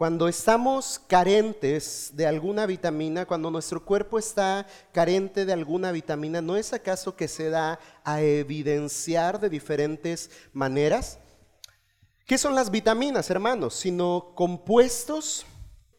[0.00, 6.56] Cuando estamos carentes de alguna vitamina, cuando nuestro cuerpo está carente de alguna vitamina, ¿no
[6.56, 11.18] es acaso que se da a evidenciar de diferentes maneras?
[12.24, 13.74] ¿Qué son las vitaminas, hermanos?
[13.74, 15.44] Sino compuestos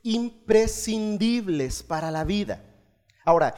[0.02, 2.60] imprescindibles para la vida.
[3.24, 3.54] Ahora,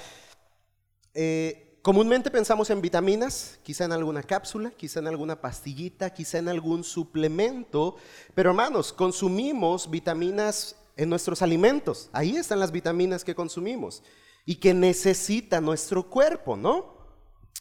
[1.13, 6.47] eh, comúnmente pensamos en vitaminas, quizá en alguna cápsula, quizá en alguna pastillita, quizá en
[6.47, 7.97] algún suplemento,
[8.33, 12.09] pero hermanos, consumimos vitaminas en nuestros alimentos.
[12.13, 14.01] Ahí están las vitaminas que consumimos
[14.45, 16.93] y que necesita nuestro cuerpo, ¿no?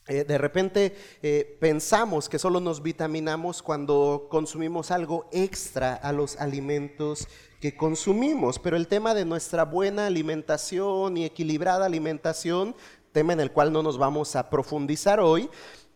[0.09, 6.37] Eh, de repente eh, pensamos que solo nos vitaminamos cuando consumimos algo extra a los
[6.41, 7.29] alimentos
[7.61, 12.75] que consumimos, pero el tema de nuestra buena alimentación y equilibrada alimentación,
[13.13, 15.49] tema en el cual no nos vamos a profundizar hoy,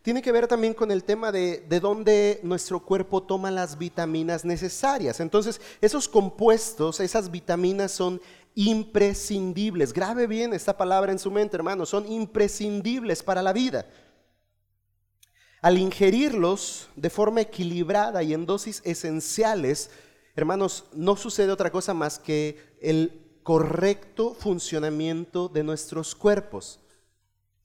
[0.02, 4.44] tiene que ver también con el tema de, de dónde nuestro cuerpo toma las vitaminas
[4.44, 5.18] necesarias.
[5.18, 8.20] Entonces, esos compuestos, esas vitaminas son
[8.54, 9.92] imprescindibles.
[9.92, 13.86] Grabe bien esta palabra en su mente, hermano, son imprescindibles para la vida.
[15.60, 19.90] Al ingerirlos de forma equilibrada y en dosis esenciales,
[20.36, 26.80] hermanos, no sucede otra cosa más que el correcto funcionamiento de nuestros cuerpos.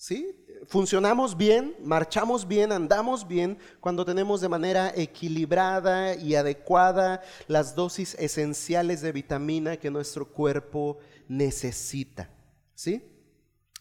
[0.01, 0.35] ¿Sí?
[0.65, 8.15] Funcionamos bien, marchamos bien, andamos bien cuando tenemos de manera equilibrada y adecuada las dosis
[8.15, 12.31] esenciales de vitamina que nuestro cuerpo necesita.
[12.73, 13.03] ¿Sí?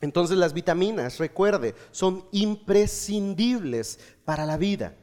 [0.02, 4.94] Entonces las vitaminas, recuerde, son imprescindibles para la vida.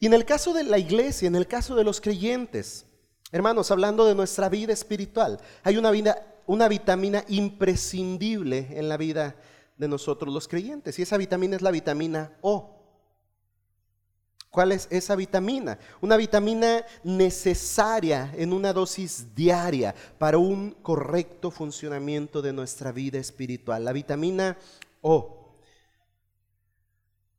[0.00, 2.84] Y en el caso de la iglesia, en el caso de los creyentes,
[3.30, 5.92] hermanos, hablando de nuestra vida espiritual, hay una,
[6.50, 9.36] una vitamina imprescindible en la vida
[9.78, 12.76] de nosotros los creyentes, y esa vitamina es la vitamina O.
[14.50, 15.78] ¿Cuál es esa vitamina?
[16.00, 23.84] Una vitamina necesaria en una dosis diaria para un correcto funcionamiento de nuestra vida espiritual.
[23.84, 24.58] La vitamina
[25.02, 25.54] O.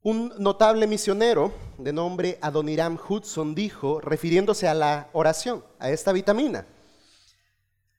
[0.03, 6.65] Un notable misionero de nombre Adoniram Hudson dijo, refiriéndose a la oración, a esta vitamina,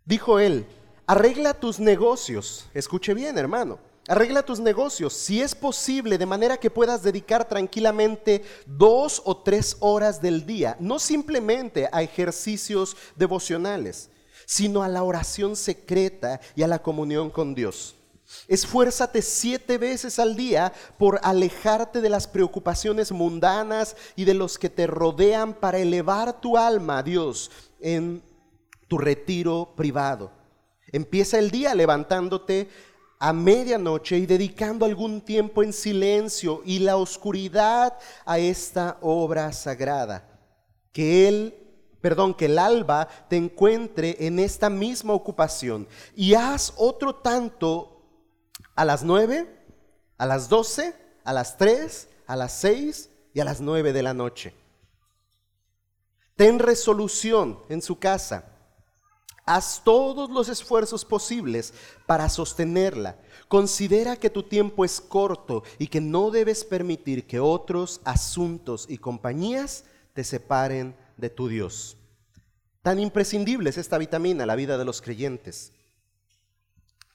[0.06, 0.64] dijo él,
[1.06, 6.70] arregla tus negocios, escuche bien hermano, Arregla tus negocios, si es posible, de manera que
[6.70, 14.10] puedas dedicar tranquilamente dos o tres horas del día, no simplemente a ejercicios devocionales,
[14.44, 17.94] sino a la oración secreta y a la comunión con Dios.
[18.48, 24.68] Esfuérzate siete veces al día por alejarte de las preocupaciones mundanas y de los que
[24.68, 28.20] te rodean para elevar tu alma a Dios en
[28.88, 30.41] tu retiro privado.
[30.92, 32.68] Empieza el día levantándote
[33.18, 40.28] a medianoche y dedicando algún tiempo en silencio y la oscuridad a esta obra sagrada.
[40.92, 41.54] Que él,
[42.02, 48.02] perdón, que el alba te encuentre en esta misma ocupación y haz otro tanto
[48.74, 49.48] a las nueve,
[50.18, 50.94] a las doce,
[51.24, 54.52] a las tres, a las seis y a las nueve de la noche.
[56.36, 58.51] Ten resolución en su casa
[59.44, 61.74] Haz todos los esfuerzos posibles
[62.06, 63.18] para sostenerla.
[63.48, 68.98] Considera que tu tiempo es corto y que no debes permitir que otros asuntos y
[68.98, 71.96] compañías te separen de tu Dios.
[72.82, 75.72] Tan imprescindible es esta vitamina la vida de los creyentes.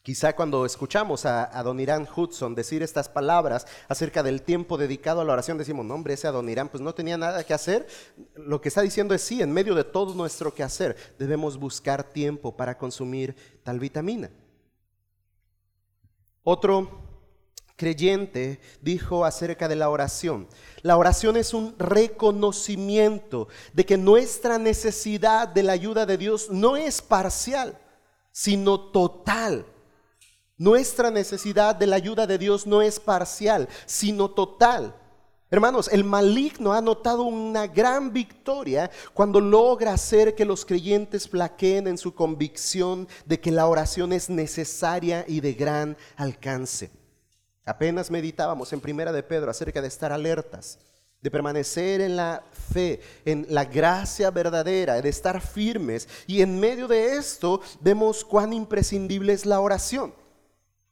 [0.08, 5.34] Quizá cuando escuchamos a, Adoniran Hudson decir estas palabras acerca del tiempo dedicado a la
[5.34, 7.86] oración, decimos, no hombre, ese Adoniran pues no tenía nada que hacer.
[8.34, 12.56] Lo que está diciendo es sí, en medio de todo nuestro quehacer debemos buscar tiempo
[12.56, 14.32] para consumir tal vitamina.
[16.42, 17.02] Otro
[17.76, 20.48] creyente dijo acerca de la oración,
[20.84, 26.78] la oración es un reconocimiento de que nuestra necesidad de la ayuda de Dios no
[26.78, 27.78] es parcial,
[28.32, 29.66] sino total
[30.58, 34.96] nuestra necesidad de la ayuda de Dios no es parcial, sino total.
[35.50, 41.88] Hermanos, el maligno ha notado una gran victoria cuando logra hacer que los creyentes flaqueen
[41.88, 46.92] en su convicción de que la oración es necesaria y de gran alcance.
[47.64, 50.80] Apenas meditábamos en Primera de Pedro acerca de estar alertas,
[51.22, 56.10] de permanecer en la fe, en la gracia verdadera, de estar firmes.
[56.28, 60.14] Y en medio de esto vemos cuán imprescindible es la oración.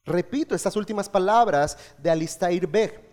[0.06, 3.04] Repito estas últimas palabras de Alistair Begg.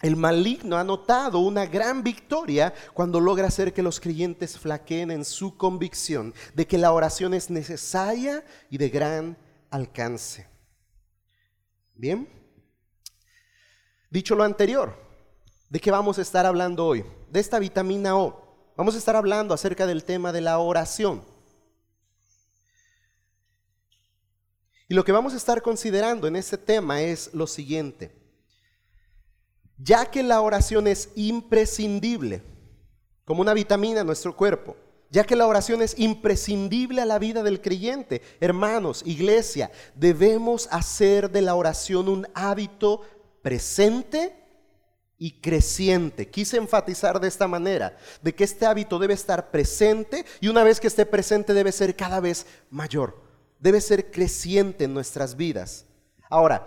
[0.00, 5.24] El maligno ha notado una gran victoria cuando logra hacer que los creyentes flaqueen en
[5.24, 9.36] su convicción de que la oración es necesaria y de gran
[9.70, 10.48] alcance.
[11.94, 12.28] Bien,
[14.10, 14.96] dicho lo anterior,
[15.70, 17.04] ¿de qué vamos a estar hablando hoy?
[17.30, 18.72] De esta vitamina O.
[18.76, 21.22] Vamos a estar hablando acerca del tema de la oración.
[24.92, 28.12] Y lo que vamos a estar considerando en este tema es lo siguiente.
[29.78, 32.42] Ya que la oración es imprescindible,
[33.24, 34.76] como una vitamina en nuestro cuerpo,
[35.08, 41.30] ya que la oración es imprescindible a la vida del creyente, hermanos, iglesia, debemos hacer
[41.30, 43.00] de la oración un hábito
[43.40, 44.36] presente
[45.16, 46.28] y creciente.
[46.28, 50.80] Quise enfatizar de esta manera, de que este hábito debe estar presente y una vez
[50.80, 53.31] que esté presente debe ser cada vez mayor
[53.62, 55.86] debe ser creciente en nuestras vidas.
[56.28, 56.66] Ahora,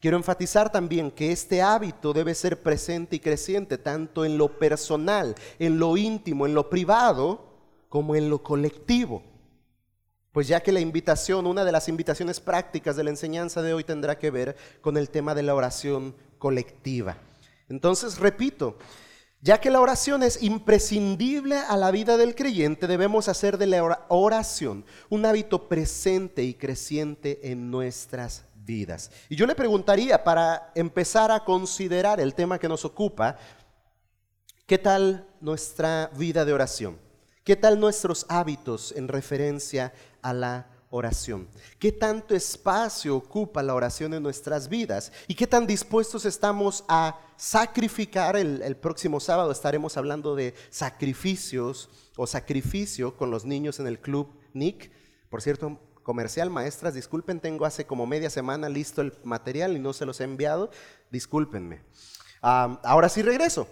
[0.00, 5.34] quiero enfatizar también que este hábito debe ser presente y creciente tanto en lo personal,
[5.58, 7.52] en lo íntimo, en lo privado,
[7.90, 9.22] como en lo colectivo.
[10.32, 13.84] Pues ya que la invitación, una de las invitaciones prácticas de la enseñanza de hoy
[13.84, 17.18] tendrá que ver con el tema de la oración colectiva.
[17.68, 18.78] Entonces, repito,
[19.42, 24.06] ya que la oración es imprescindible a la vida del creyente, debemos hacer de la
[24.08, 29.10] oración un hábito presente y creciente en nuestras vidas.
[29.28, 33.36] Y yo le preguntaría, para empezar a considerar el tema que nos ocupa,
[34.64, 36.96] ¿qué tal nuestra vida de oración?
[37.42, 39.92] ¿Qué tal nuestros hábitos en referencia
[40.22, 41.48] a la oración?
[41.78, 45.10] ¿Qué tanto espacio ocupa la oración en nuestras vidas?
[45.26, 48.36] ¿Y qué tan dispuestos estamos a sacrificar?
[48.36, 54.38] El, próximo sábado estaremos hablando de sacrificios o sacrificio con los niños en el club
[54.52, 54.92] Nick.
[55.30, 59.94] Por cierto, comercial, maestras, disculpen, tengo hace como media semana listo el material y no
[59.94, 60.70] se los he enviado.
[61.10, 61.82] Discúlpenme.
[62.42, 63.66] ahora sí regreso.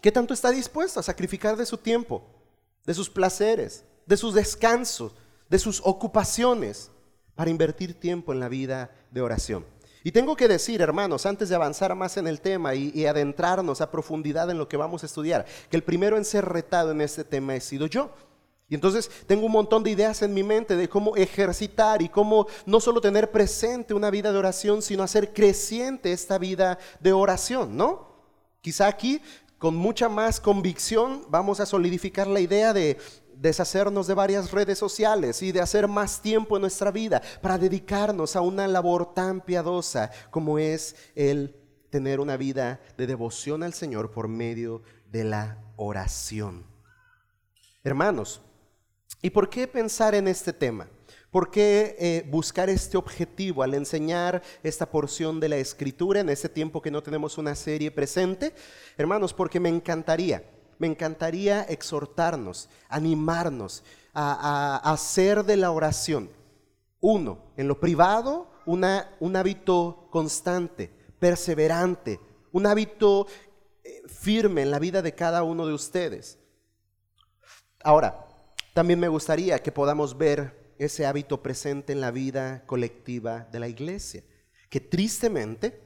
[0.00, 2.24] ¿Qué tanto está dispuesto a sacrificar de su tiempo,
[2.84, 5.14] de sus placeres, de sus descansos,
[5.52, 6.90] de sus ocupaciones
[7.34, 9.66] para invertir tiempo en la vida de oración.
[10.02, 13.90] Y tengo que decir, hermanos, antes de avanzar más en el tema y, adentrarnos a
[13.90, 17.22] profundidad en lo que vamos a estudiar, que el primero en ser retado en este
[17.22, 18.10] tema he sido yo.
[18.70, 22.46] Y entonces tengo un montón de ideas en mi mente de cómo ejercitar y cómo
[22.64, 27.76] no solo tener presente una vida de oración, sino hacer creciente esta vida de oración,
[27.76, 28.10] ¿no?
[28.62, 29.20] Quizá aquí
[29.58, 32.96] con mucha más convicción vamos a solidificar la idea de
[33.42, 38.36] deshacernos de varias redes sociales y de hacer más tiempo en nuestra vida para dedicarnos
[38.36, 41.56] a una labor tan piadosa como es el
[41.90, 46.64] tener una vida de devoción al Señor por medio de la oración.
[47.82, 48.40] Hermanos,
[49.20, 50.88] ¿y por qué pensar en este tema?
[51.32, 56.48] ¿Por qué eh, buscar este objetivo al enseñar esta porción de la escritura en este
[56.48, 58.54] tiempo que no tenemos una serie presente?
[58.96, 60.44] Hermanos, porque me encantaría
[60.82, 66.28] me encantaría exhortarnos, animarnos a, hacer de la oración,
[66.98, 70.90] uno, en lo privado, un hábito constante,
[71.20, 72.18] perseverante,
[72.50, 73.28] un hábito
[73.84, 76.40] eh, firme en la vida de cada uno de ustedes.
[77.84, 78.26] Ahora,
[78.74, 83.68] también me gustaría que podamos ver ese hábito presente en la vida colectiva de la
[83.68, 84.24] iglesia,
[84.68, 85.80] que tristemente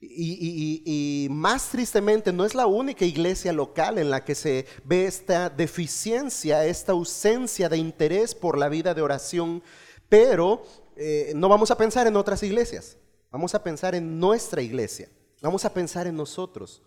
[0.00, 5.50] y, más tristemente, no es la única iglesia local en la que se ve esta
[5.50, 9.62] deficiencia, esta ausencia de interés por la vida de oración,
[10.08, 10.62] pero
[10.96, 12.96] eh, no vamos a pensar en otras iglesias,
[13.30, 15.08] vamos a pensar en nuestra iglesia,
[15.42, 16.82] vamos a pensar en nosotros.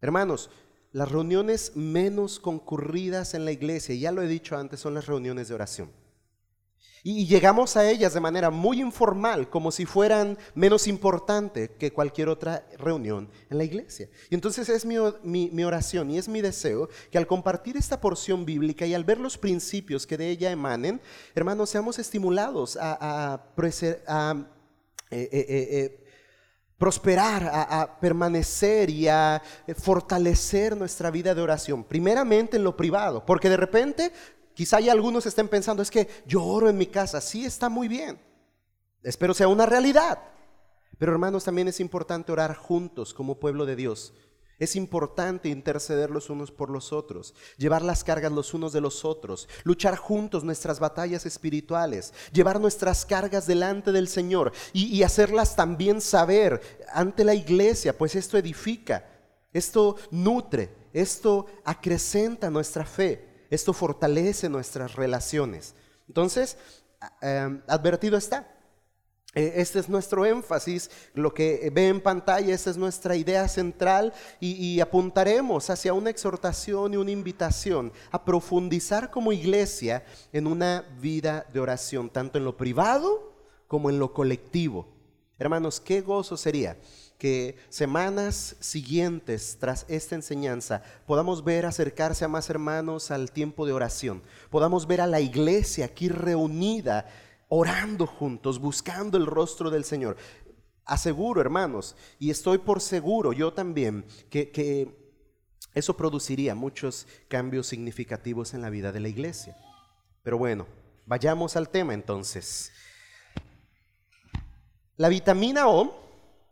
[0.00, 0.50] Hermanos,
[0.92, 5.48] las reuniones menos concurridas en la iglesia, ya lo he dicho antes, son las reuniones
[5.48, 5.90] de oración.
[7.02, 12.28] Y llegamos a ellas de manera muy informal, como si fueran menos importantes que cualquier
[12.28, 14.08] otra reunión en la iglesia.
[14.30, 18.86] Y entonces es mi, oración y es mi deseo que al compartir esta porción bíblica
[18.86, 21.00] y al ver los principios que de ella emanen,
[21.34, 23.44] hermanos, seamos estimulados a,
[25.10, 26.04] eh, eh, eh,
[26.76, 29.42] prosperar, a, permanecer y a
[29.76, 31.82] fortalecer nuestra vida de oración.
[31.82, 34.12] Primeramente en lo privado, porque de repente
[34.58, 37.86] Quizá ya algunos estén pensando, es que yo oro en mi casa, sí está muy
[37.86, 38.18] bien.
[39.04, 40.18] Espero sea una realidad.
[40.98, 44.14] Pero hermanos, también es importante orar juntos como pueblo de Dios.
[44.58, 49.04] Es importante interceder los unos por los otros, llevar las cargas los unos de los
[49.04, 55.54] otros, luchar juntos nuestras batallas espirituales, llevar nuestras cargas delante del Señor y, y, hacerlas
[55.54, 56.60] también saber
[56.92, 59.08] ante la iglesia, pues esto edifica,
[59.52, 63.27] esto nutre, esto acrecenta nuestra fe.
[63.50, 65.74] Esto fortalece nuestras relaciones.
[66.06, 66.56] Entonces,
[67.20, 68.54] em, advertido está.
[69.34, 74.12] E, este es nuestro énfasis, lo que ve en pantalla, esta es nuestra idea central
[74.40, 81.46] y, apuntaremos hacia una exhortación y una invitación a profundizar como iglesia en una vida
[81.52, 83.34] de oración, tanto en lo privado
[83.66, 84.88] como en lo colectivo.
[85.38, 86.76] Hermanos, qué gozo sería
[87.18, 93.72] que semanas siguientes tras esta enseñanza podamos ver acercarse a más hermanos al tiempo de
[93.72, 97.08] oración, podamos ver a la iglesia aquí reunida,
[97.48, 100.16] orando juntos, buscando el rostro del Señor.
[100.84, 104.96] Aseguro, hermanos, y estoy por seguro, yo también, que, que
[105.74, 109.56] eso produciría muchos cambios significativos en la vida de la iglesia.
[110.22, 110.66] Pero bueno,
[111.04, 112.72] vayamos al tema entonces.
[114.96, 116.07] La vitamina O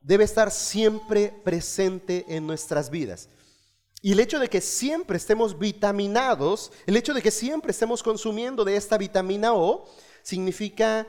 [0.07, 3.29] debe estar siempre presente en nuestras vidas.
[4.03, 8.65] Y el hecho de que siempre estemos vitaminados, el hecho de que siempre estemos consumiendo
[8.65, 9.85] de esta vitamina O,
[10.23, 11.09] significa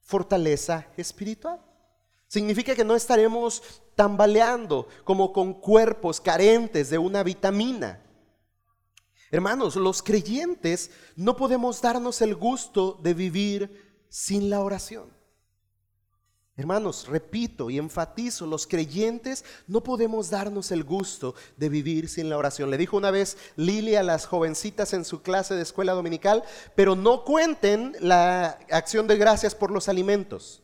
[0.00, 1.60] fortaleza espiritual.
[2.26, 3.62] Significa que no estaremos
[3.94, 8.02] tambaleando como con cuerpos carentes de una vitamina.
[9.30, 15.13] Hermanos, los creyentes no podemos darnos el gusto de vivir sin la oración.
[16.56, 22.38] Hermanos, repito y enfatizo, los creyentes no podemos darnos el gusto de vivir sin la
[22.38, 22.70] oración.
[22.70, 26.44] Le dijo una vez Lili a las jovencitas en su clase de escuela dominical,
[26.76, 30.62] pero no cuenten la acción de gracias por los alimentos.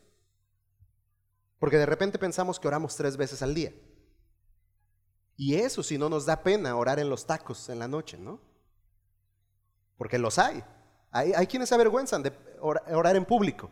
[1.58, 3.72] Porque de repente pensamos que oramos tres veces al día.
[5.36, 8.40] Y eso si no nos da pena orar en los tacos en la noche, ¿no?
[9.98, 10.62] Porque los hay.
[11.10, 13.70] Hay, hay quienes se avergüenzan de orar en público.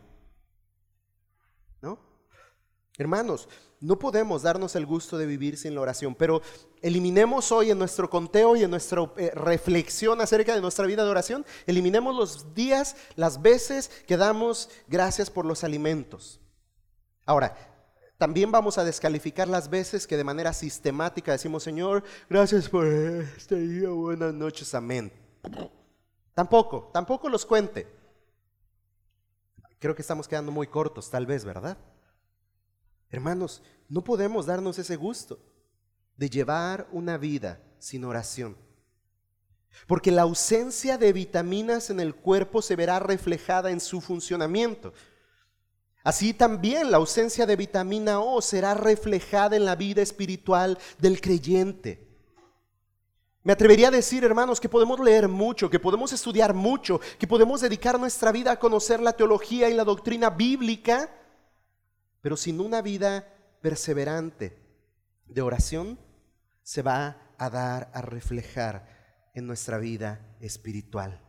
[2.98, 3.04] ¿No?
[3.04, 3.48] Hermanos,
[3.80, 6.42] no podemos darnos el gusto de vivir sin la oración, pero
[6.82, 11.10] eliminemos hoy en nuestro conteo y en nuestra eh, reflexión acerca de nuestra vida de
[11.10, 16.40] oración, eliminemos los días, las veces que damos gracias por los alimentos.
[17.24, 17.56] Ahora,
[18.16, 23.54] también vamos a descalificar las veces que de manera sistemática decimos, Señor, gracias por este
[23.54, 25.12] día, buenas noches, amén.
[26.34, 27.86] Tampoco, tampoco los cuente.
[29.78, 31.78] Creo que estamos quedando muy cortos, tal vez, ¿verdad?
[33.10, 35.38] Hermanos, no podemos darnos ese gusto
[36.16, 38.56] de llevar una vida sin oración.
[39.86, 44.92] Porque la ausencia de vitaminas en el cuerpo se verá reflejada en su funcionamiento.
[46.02, 52.06] Así también la ausencia de vitamina O será reflejada en la vida espiritual del creyente.
[53.42, 57.60] Me atrevería a decir, hermanos, que podemos leer mucho, que podemos estudiar mucho, que podemos
[57.60, 61.10] dedicar nuestra vida a conocer la teología y la doctrina bíblica,
[62.20, 63.26] pero sin una vida
[63.60, 64.58] perseverante
[65.26, 65.98] de oración,
[66.62, 68.86] se va a dar a reflejar
[69.34, 71.20] en nuestra vida espiritual.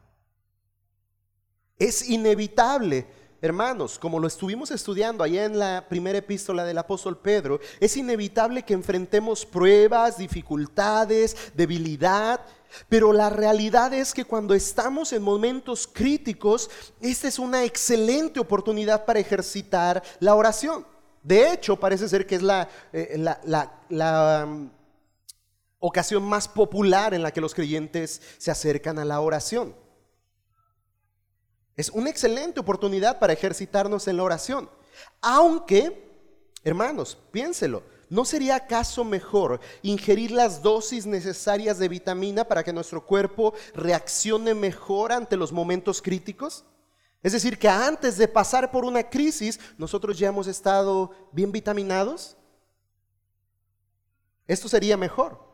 [1.78, 3.08] Es inevitable,
[3.42, 8.64] hermanos, como lo estuvimos estudiando allá en la primera epístola del apóstol Pedro, es inevitable
[8.64, 12.42] que enfrentemos pruebas, dificultades, debilidad,
[12.88, 16.70] pero la realidad es que cuando estamos en momentos críticos,
[17.02, 20.86] esta es una excelente oportunidad para ejercitar la oración.
[21.24, 23.18] De hecho, parece ser que es la, eh,
[24.46, 24.70] um,
[25.80, 29.76] ocasión más popular en la que los creyentes se acercan a la oración.
[31.76, 34.70] Es una excelente oportunidad para ejercitarnos en la oración.
[35.22, 36.10] Aunque,
[36.64, 43.06] hermanos, piénselo, ¿No sería acaso mejor ingerir las dosis necesarias de vitamina para que nuestro
[43.06, 46.66] cuerpo reaccione mejor ante los momentos críticos?
[47.22, 52.36] Es decir, que antes de pasar por una crisis, nosotros ya hemos estado bien vitaminados.
[54.48, 55.48] Esto sería mejor.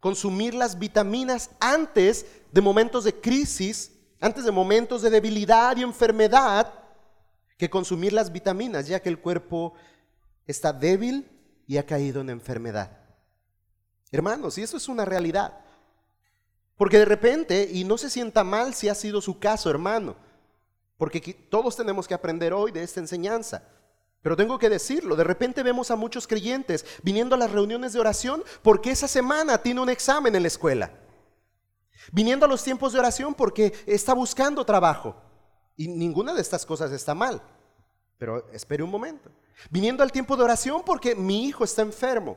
[0.00, 6.72] Consumir las vitaminas antes de momentos de crisis, antes de momentos de debilidad y enfermedad,
[7.56, 9.74] que consumir las vitaminas, ya que el cuerpo
[10.46, 11.30] está débil
[11.66, 12.98] y ha caído en enfermedad.
[14.12, 15.60] Hermanos, y eso es una realidad.
[16.76, 20.16] Porque de repente, y no se sienta mal si ha sido su caso, hermano,
[20.98, 21.20] porque
[21.50, 23.62] todos tenemos que aprender hoy de esta enseñanza.
[24.22, 28.00] Pero tengo que decirlo, de repente vemos a muchos creyentes viniendo a las reuniones de
[28.00, 30.90] oración porque esa semana tiene un examen en la escuela.
[32.12, 35.16] Viniendo a los tiempos de oración porque está buscando trabajo.
[35.76, 37.42] Y ninguna de estas cosas está mal.
[38.18, 39.30] Pero espere un momento.
[39.70, 42.36] Viniendo al tiempo de oración porque mi hijo está enfermo.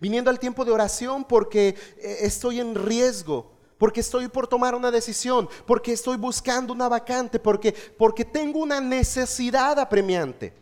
[0.00, 4.90] Viniendo al tiempo de oración porque eh, estoy en riesgo, porque estoy por tomar una
[4.90, 10.52] decisión, porque estoy buscando una vacante, porque, porque tengo una necesidad apremiante.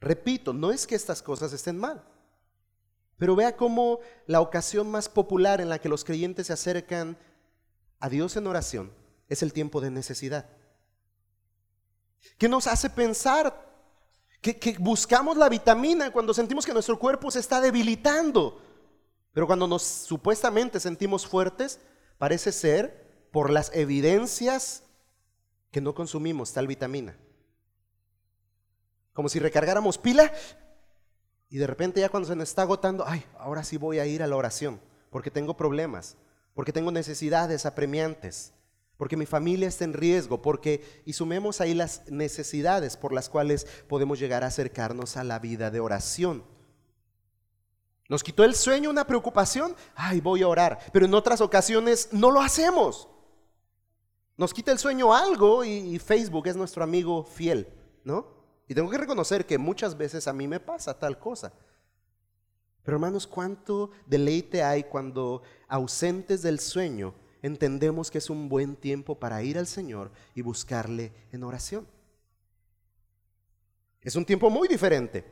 [0.00, 2.04] Repito, no es que estas cosas estén mal,
[3.16, 7.16] pero vea cómo la ocasión más popular en la que los creyentes se acercan
[8.00, 8.92] a Dios en oración
[9.28, 10.46] es el tiempo de necesidad.
[12.38, 13.63] ¿Qué nos hace pensar
[14.52, 18.60] que, buscamos la vitamina cuando sentimos que nuestro cuerpo se está debilitando.
[19.32, 21.80] Pero cuando nos supuestamente sentimos fuertes,
[22.18, 24.82] parece ser por las evidencias
[25.70, 27.16] que no consumimos tal vitamina.
[29.14, 30.32] Como si recargáramos pila
[31.48, 34.22] Y de repente ya cuando se nos está agotando, ay, ahora sí voy a ir
[34.22, 36.16] a la oración, porque tengo problemas,
[36.52, 38.52] porque tengo necesidades apremiantes,
[38.96, 43.66] porque mi familia está en riesgo, porque, y sumemos ahí las necesidades por las cuales
[43.88, 46.44] podemos llegar a acercarnos a la vida de oración.
[48.08, 52.30] Nos quitó el sueño una preocupación, ay, voy a orar, pero en otras ocasiones no
[52.30, 53.08] lo hacemos.
[54.36, 57.68] Nos quita el sueño algo y, Facebook es nuestro amigo fiel,
[58.04, 58.26] ¿no?
[58.68, 61.52] Y tengo que reconocer que muchas veces a mí me pasa tal cosa.
[62.82, 67.14] Pero hermanos, ¿cuánto deleite hay cuando ausentes del sueño
[67.46, 71.86] entendemos que es un buen tiempo para ir al Señor y buscarle en oración?
[74.00, 75.24] Es un tiempo muy diferente,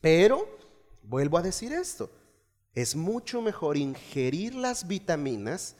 [0.00, 0.58] pero
[1.02, 2.10] vuelvo a decir esto,
[2.74, 5.76] es mucho mejor ingerir las vitaminas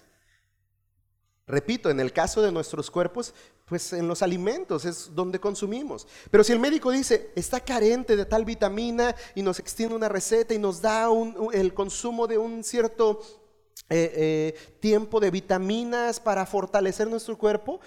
[1.48, 3.32] Repito, en el caso de nuestros cuerpos,
[3.66, 6.06] pues en los alimentos es donde consumimos.
[6.28, 10.54] Pero si el médico dice, está carente de tal vitamina y nos extiende una receta
[10.54, 11.08] y nos da
[11.52, 13.20] el consumo de un cierto
[13.88, 17.80] eh, eh, tiempo de vitaminas para fortalecer nuestro cuerpo,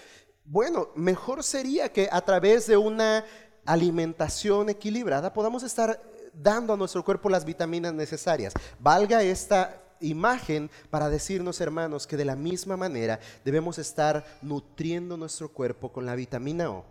[0.46, 3.26] bueno, mejor sería que a través de una
[3.66, 6.02] alimentación equilibrada podamos estar
[6.34, 8.54] dando a nuestro cuerpo las vitaminas necesarias.
[8.80, 15.50] Valga esta imagen para decirnos, hermanos, que de la misma manera debemos estar nutriendo nuestro
[15.50, 16.86] cuerpo con la vitamina O,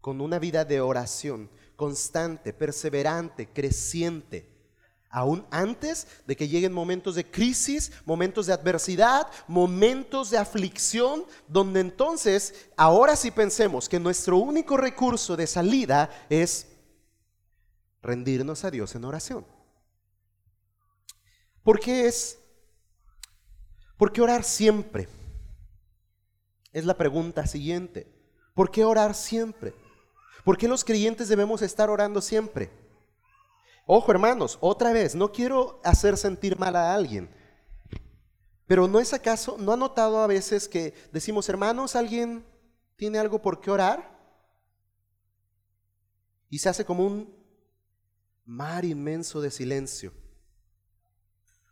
[0.00, 4.51] con una vida de oración constante, perseverante, creciente.
[5.14, 11.80] Aún antes de que lleguen momentos de crisis, momentos de adversidad, momentos de aflicción, donde
[11.80, 16.66] entonces, ahora sí pensemos que nuestro único recurso de salida es
[18.00, 19.46] rendirnos a Dios en oración.
[21.62, 22.38] ¿Por qué es
[24.02, 25.08] ¿Por qué orar siempre?
[26.72, 28.12] Es la pregunta siguiente.
[28.52, 29.74] ¿Por qué orar siempre?
[30.42, 32.81] ¿Por qué los creyentes debemos estar orando siempre?
[33.94, 37.28] Ojo hermanos, otra vez, no quiero hacer sentir mal a alguien,
[38.66, 42.42] pero ¿no es acaso, no ha notado a veces que decimos, hermanos, alguien
[42.96, 44.18] tiene algo por qué orar?
[46.48, 47.36] Y se hace como un
[48.46, 50.14] mar inmenso de silencio.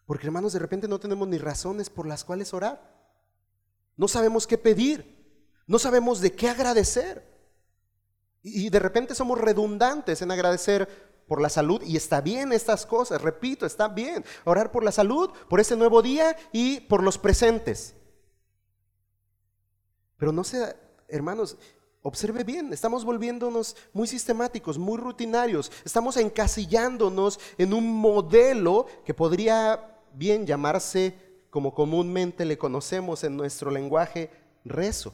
[0.05, 3.03] Porque hermanos, de repente no tenemos ni razones por las cuales orar.
[3.97, 5.57] No sabemos qué pedir.
[5.67, 7.31] No sabemos de qué agradecer.
[8.43, 13.23] Y de repente somos redundantes en agradecer por la salud y está bien estas cosas,
[13.23, 14.25] repito, está bien.
[14.45, 17.95] Orar por la salud, por ese nuevo día y por los presentes.
[20.17, 20.75] Pero no sé,
[21.07, 21.57] hermanos,
[22.03, 30.01] Observe bien, estamos volviéndonos muy sistemáticos, muy rutinarios, estamos encasillándonos en un modelo que podría
[30.15, 31.15] bien llamarse,
[31.51, 34.31] como comúnmente le conocemos en nuestro lenguaje,
[34.65, 35.13] rezo.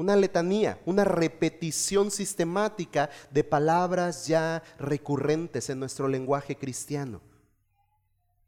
[0.00, 7.20] Una letanía, una repetición sistemática de palabras ya recurrentes en nuestro lenguaje cristiano.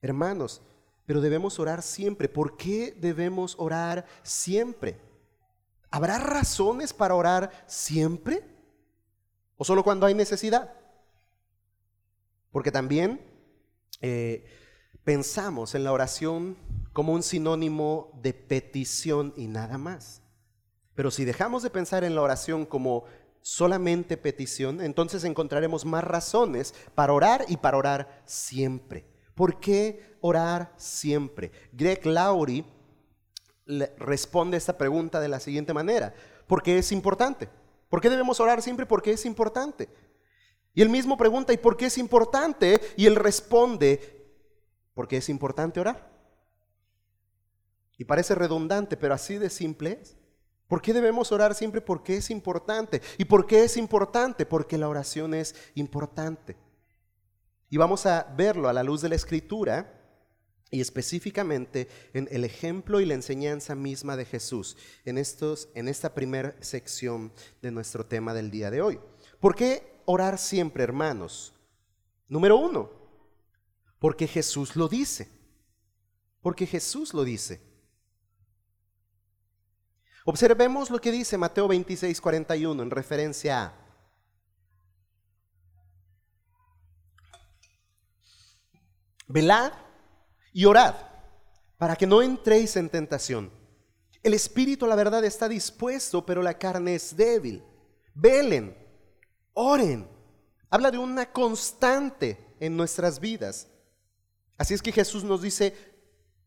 [0.01, 0.63] Hermanos,
[1.05, 2.31] pero debemos orar siempre.
[2.31, 4.99] ¿Por qué debemos orar siempre?
[5.91, 8.43] ¿Habrá razones para orar siempre?
[9.59, 10.73] ¿O solo cuando hay necesidad?
[12.51, 13.21] Porque también
[14.01, 14.47] eh,
[15.05, 16.57] pensamos en la oración
[16.95, 20.22] como un sinónimo de petición y nada más.
[20.95, 23.05] Pero si dejamos de pensar en la oración como
[23.41, 29.07] solamente petición, entonces encontraremos más razones para orar y para orar siempre.
[29.35, 31.51] ¿Por qué orar siempre?
[31.73, 32.65] Greg Laurie
[33.99, 36.15] responde esta pregunta de la siguiente manera.
[36.47, 37.49] Porque es importante.
[37.89, 38.87] ¿Por qué debemos orar siempre?
[38.87, 39.89] Porque es importante.
[40.75, 42.81] Y él mismo pregunta, ¿y por qué es importante?
[42.97, 44.27] Y él responde,
[44.95, 46.11] porque es importante orar.
[47.99, 50.17] Y parece redundante, pero así de simple es.
[50.73, 51.83] ¿Por qué debemos orar siempre?
[51.83, 53.03] Porque es importante.
[53.19, 54.47] ¿Y por qué es importante?
[54.47, 56.57] Porque la oración es importante.
[57.69, 60.01] Y vamos a verlo a la luz de la escritura
[60.71, 66.15] y específicamente en el ejemplo y la enseñanza misma de Jesús en, estos, en esta
[66.15, 68.99] primera sección de nuestro tema del día de hoy.
[69.41, 71.53] ¿Por qué orar siempre, hermanos?
[72.29, 72.91] Número uno,
[73.99, 75.29] porque Jesús lo dice.
[76.41, 77.72] Porque Jesús lo dice.
[80.25, 83.83] Observemos lo que dice Mateo 26, 41 en referencia a
[89.27, 89.73] Velad
[90.53, 90.95] y orad
[91.79, 93.51] para que no entréis en tentación.
[94.23, 97.65] El espíritu, la verdad, está dispuesto, pero la carne es débil.
[98.15, 98.77] Velen,
[99.55, 100.07] oren.
[100.71, 103.69] Habla de una constante en nuestras vidas.
[104.59, 105.75] Así es que Jesús nos dice,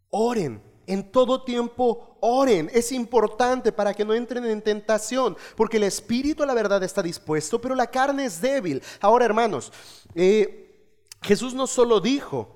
[0.09, 2.69] oren, en todo tiempo oren.
[2.73, 7.01] Es importante para que no entren en tentación, porque el espíritu a la verdad está
[7.01, 8.81] dispuesto, pero la carne es débil.
[8.99, 9.71] Ahora, hermanos,
[10.13, 10.61] eh,
[11.21, 12.55] Jesús no solo dijo,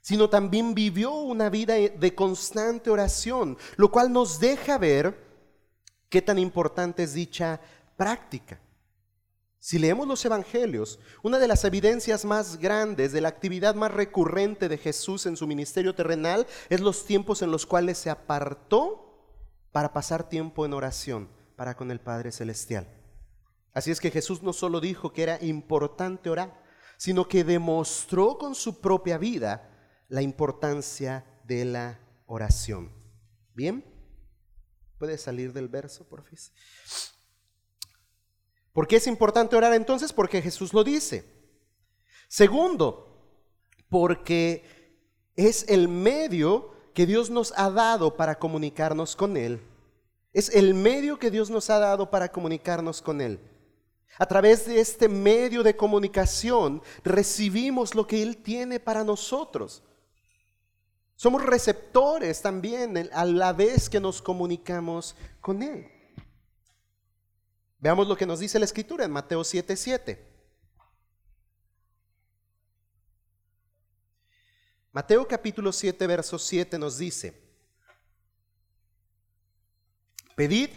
[0.00, 5.26] sino también vivió una vida de constante oración, lo cual nos deja ver
[6.08, 7.60] qué tan importante es dicha
[7.96, 8.60] práctica.
[9.66, 14.68] Si leemos los evangelios, una de las evidencias más grandes de la actividad más recurrente
[14.68, 19.92] de Jesús en su ministerio terrenal es los tiempos en los cuales se apartó para
[19.92, 22.86] pasar tiempo en oración para con el Padre Celestial.
[23.74, 26.62] Así es que Jesús no solo dijo que era importante orar,
[26.96, 29.68] sino que demostró con su propia vida
[30.08, 32.92] la importancia de la oración.
[33.52, 33.84] ¿Bien?
[34.96, 36.38] ¿Puede salir del verso, por favor?
[38.76, 40.12] ¿Por qué es importante orar entonces?
[40.12, 41.24] Porque Jesús lo dice.
[42.28, 43.08] Segundo,
[43.88, 44.92] porque
[45.34, 49.62] es el medio que Dios nos ha dado para comunicarnos con Él.
[50.34, 53.40] Es el medio que Dios nos ha dado para comunicarnos con Él.
[54.18, 59.82] A través de este medio de comunicación recibimos lo que Él tiene para nosotros.
[61.14, 65.95] Somos receptores también a la vez que nos comunicamos con Él.
[67.86, 70.18] Veamos lo que nos dice la Escritura en Mateo 7:7.
[74.90, 77.40] Mateo capítulo 7, verso 7 nos dice,
[80.34, 80.70] Pedid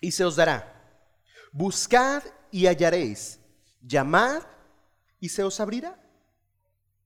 [0.00, 1.06] y se os dará,
[1.52, 3.38] buscad y hallaréis,
[3.80, 4.42] llamad
[5.20, 5.96] y se os abrirá.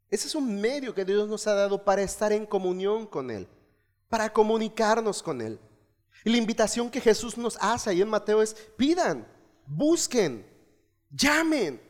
[0.08, 3.46] Ese es un medio que Dios nos ha dado para estar en comunión con Él,
[4.08, 5.60] para comunicarnos con Él.
[6.24, 9.28] Y la invitación que Jesús nos hace ahí en Mateo es, pidan,
[9.66, 10.46] busquen,
[11.10, 11.80] llamen.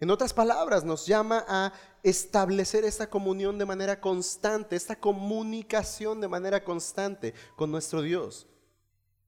[0.00, 6.28] En otras palabras, nos llama a establecer esta comunión de manera constante, esta comunicación de
[6.28, 8.46] manera constante con nuestro Dios,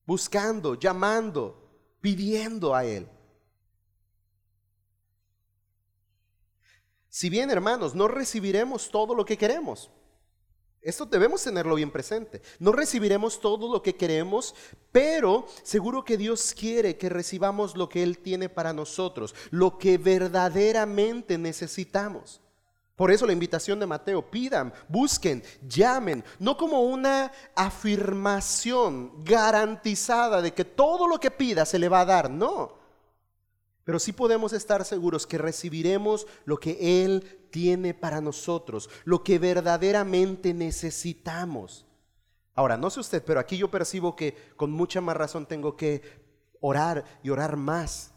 [0.05, 3.09] buscando, llamando, pidiendo a Él.
[7.09, 9.91] Si bien, hermanos, no recibiremos todo lo que queremos.
[10.83, 12.41] Esto debemos tenerlo bien presente.
[12.59, 14.55] No recibiremos todo lo que queremos,
[14.91, 19.99] pero seguro que Dios quiere que recibamos lo que Él tiene para nosotros, lo que
[19.99, 22.41] verdaderamente necesitamos.
[22.97, 30.53] Por eso la invitación de Mateo, pidan, busquen, llamen, no como una afirmación garantizada de
[30.53, 32.80] que todo lo que pida se le va a dar, no.
[33.91, 39.41] Pero sí podemos estar seguros que recibiremos lo que Él tiene para nosotros, lo que
[39.41, 41.89] verdaderamente necesitamos.
[42.55, 46.03] Ahora, no sé usted, pero aquí yo percibo que con mucha más razón tengo que
[46.61, 48.15] orar y orar más.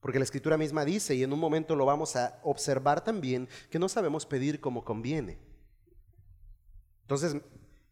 [0.00, 3.78] Porque la escritura misma dice, y en un momento lo vamos a observar también, que
[3.78, 5.38] no sabemos pedir como conviene.
[7.02, 7.36] Entonces,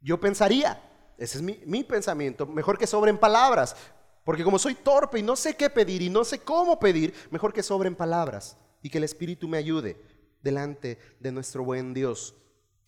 [0.00, 0.80] yo pensaría,
[1.18, 3.76] ese es mi, mi pensamiento, mejor que sobren palabras,
[4.24, 7.52] porque como soy torpe y no sé qué pedir y no sé cómo pedir, mejor
[7.52, 10.00] que sobren palabras y que el Espíritu me ayude
[10.42, 12.34] delante de nuestro buen Dios.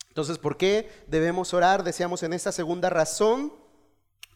[0.08, 1.82] Entonces, ¿por qué debemos orar?
[1.82, 3.52] Deseamos en esta segunda razón,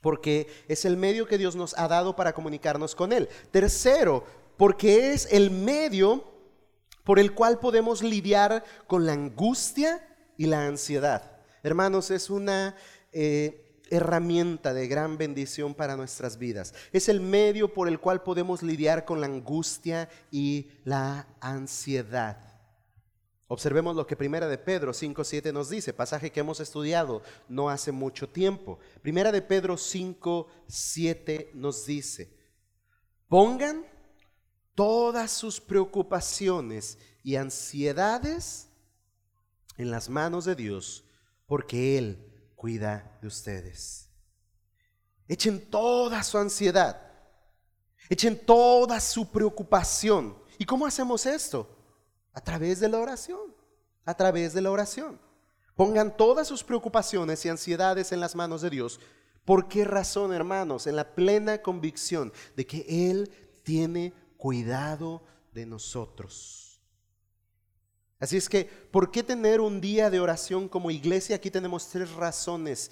[0.01, 3.29] porque es el medio que Dios nos ha dado para comunicarnos con Él.
[3.51, 4.25] Tercero,
[4.57, 6.25] porque es el medio
[7.05, 10.05] por el cual podemos lidiar con la angustia
[10.37, 11.39] y la ansiedad.
[11.63, 12.77] Hermanos, es una...
[13.13, 16.75] Eh, herramienta de gran bendición para nuestras vidas.
[16.93, 22.49] Es el medio por el cual podemos lidiar con la angustia y la ansiedad.
[23.51, 27.93] Observemos lo que Primera de Pedro 5:7 nos dice, pasaje que hemos estudiado no hace
[27.93, 28.79] mucho tiempo.
[29.01, 32.37] Primera de Pedro 5:7 nos dice:
[33.27, 33.87] "Pongan
[34.75, 38.69] todas sus preocupaciones y ansiedades
[39.79, 41.05] en las manos de Dios,
[41.47, 42.28] porque él
[42.59, 44.11] cuida de ustedes.
[45.29, 47.01] Echen toda su ansiedad,
[48.11, 50.37] echen toda su preocupación.
[50.59, 51.69] ¿Y cómo hacemos esto?
[52.33, 53.55] A través de la oración,
[54.05, 55.21] a través de la oración.
[55.77, 58.99] Pongan todas sus preocupaciones y ansiedades en las manos de Dios.
[59.45, 60.89] ¿Por qué razón, hermanos?
[60.89, 63.31] En la plena convicción de que Él
[63.63, 66.68] tiene cuidado de nosotros.
[68.21, 71.37] Así es que, ¿por qué tener un día de oración como iglesia?
[71.37, 72.91] Aquí tenemos tres razones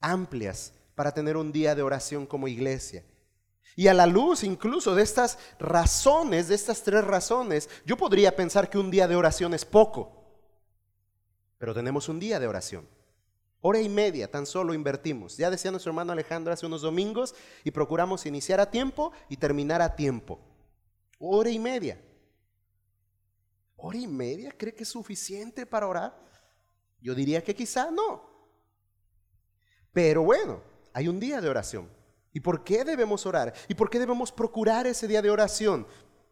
[0.00, 3.04] amplias para tener un día de oración como iglesia.
[3.76, 8.68] Y a la luz incluso de estas razones, de estas tres razones, yo podría pensar
[8.68, 10.12] que un día de oración es poco.
[11.58, 12.88] Pero tenemos un día de oración.
[13.60, 15.36] Hora y media tan solo invertimos.
[15.36, 19.80] Ya decía nuestro hermano Alejandro hace unos domingos y procuramos iniciar a tiempo y terminar
[19.80, 20.40] a tiempo.
[21.18, 22.00] Hora y media.
[23.80, 26.18] ¿Hora y media cree que es suficiente para orar?
[27.00, 28.28] Yo diría que quizá no.
[29.92, 30.60] Pero bueno,
[30.92, 31.88] hay un día de oración.
[32.32, 33.54] ¿Y por qué debemos orar?
[33.68, 35.86] ¿Y por qué debemos procurar ese día de oración?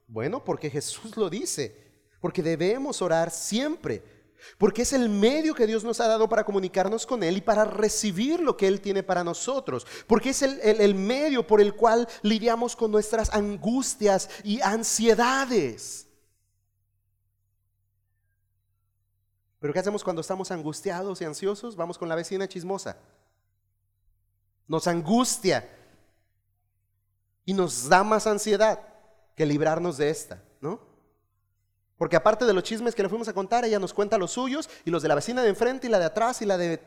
[0.09, 1.77] Bueno, porque Jesús lo dice,
[2.21, 4.03] porque debemos orar siempre,
[4.59, 7.65] porque es el medio que Dios nos ha dado para comunicarnos con Él y para
[7.65, 12.09] recibir lo que Él tiene para nosotros, porque es el, el medio por el cual
[12.23, 16.06] lidiamos con nuestras angustias y ansiedades.
[19.67, 21.75] Pero ¿qué hacemos cuando estamos angustiados y ansiosos?
[21.75, 22.99] Vamos con la vecina chismosa.
[24.69, 25.69] Nos angustia
[27.45, 28.79] y nos da más ansiedad
[29.35, 30.79] que librarnos de esta, ¿no?
[31.99, 34.71] Porque aparte de los chismes que le fuimos a contar, ella nos cuenta los suyos
[34.85, 36.81] y los de la vecina de enfrente y la de atrás y la de...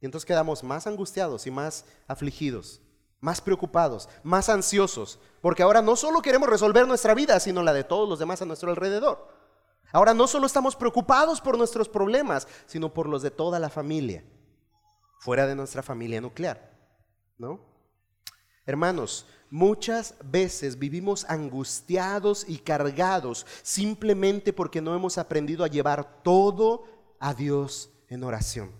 [0.00, 2.80] Y entonces quedamos más angustiados y más afligidos,
[3.20, 7.84] más preocupados, más ansiosos, porque ahora no solo queremos resolver nuestra vida, sino la de
[7.84, 9.39] todos los demás a nuestro alrededor.
[9.92, 14.24] Ahora no solo estamos preocupados por nuestros problemas, sino por los de toda la familia,
[15.18, 16.78] fuera de nuestra familia nuclear,
[17.38, 17.60] ¿no?
[18.66, 26.84] Hermanos, muchas veces vivimos angustiados y cargados simplemente porque no hemos aprendido a llevar todo
[27.18, 28.70] a Dios en oración.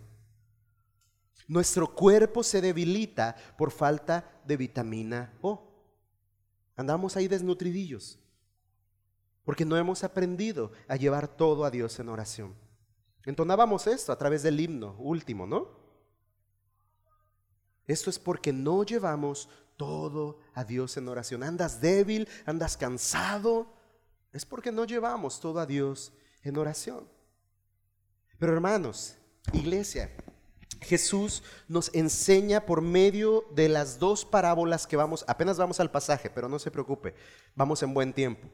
[1.48, 5.66] Nuestro cuerpo se debilita por falta de vitamina O.
[6.76, 8.20] Andamos ahí desnutridillos
[9.44, 12.54] porque no hemos aprendido a llevar todo a Dios en oración.
[13.24, 15.68] Entonábamos esto a través del himno último, ¿no?
[17.86, 21.42] Esto es porque no llevamos todo a Dios en oración.
[21.42, 23.74] Andas débil, andas cansado,
[24.32, 27.08] es porque no llevamos todo a Dios en oración.
[28.38, 29.16] Pero hermanos,
[29.52, 30.10] iglesia,
[30.80, 36.30] Jesús nos enseña por medio de las dos parábolas que vamos, apenas vamos al pasaje,
[36.30, 37.14] pero no se preocupe,
[37.54, 38.48] vamos en buen tiempo.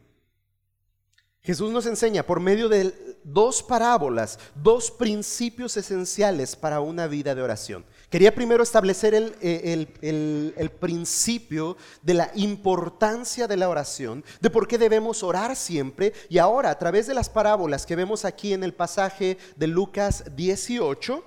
[1.47, 7.43] Jesús nos enseña por medio de dos parábolas, dos principios esenciales para una vida de
[7.43, 7.85] oración.
[8.11, 14.77] Quería primero establecer eh, el, principio de la importancia de la oración, de por qué
[14.77, 16.13] debemos orar siempre.
[16.29, 20.25] Y ahora, a través de las parábolas que vemos aquí en el pasaje de Lucas
[20.35, 21.25] 18,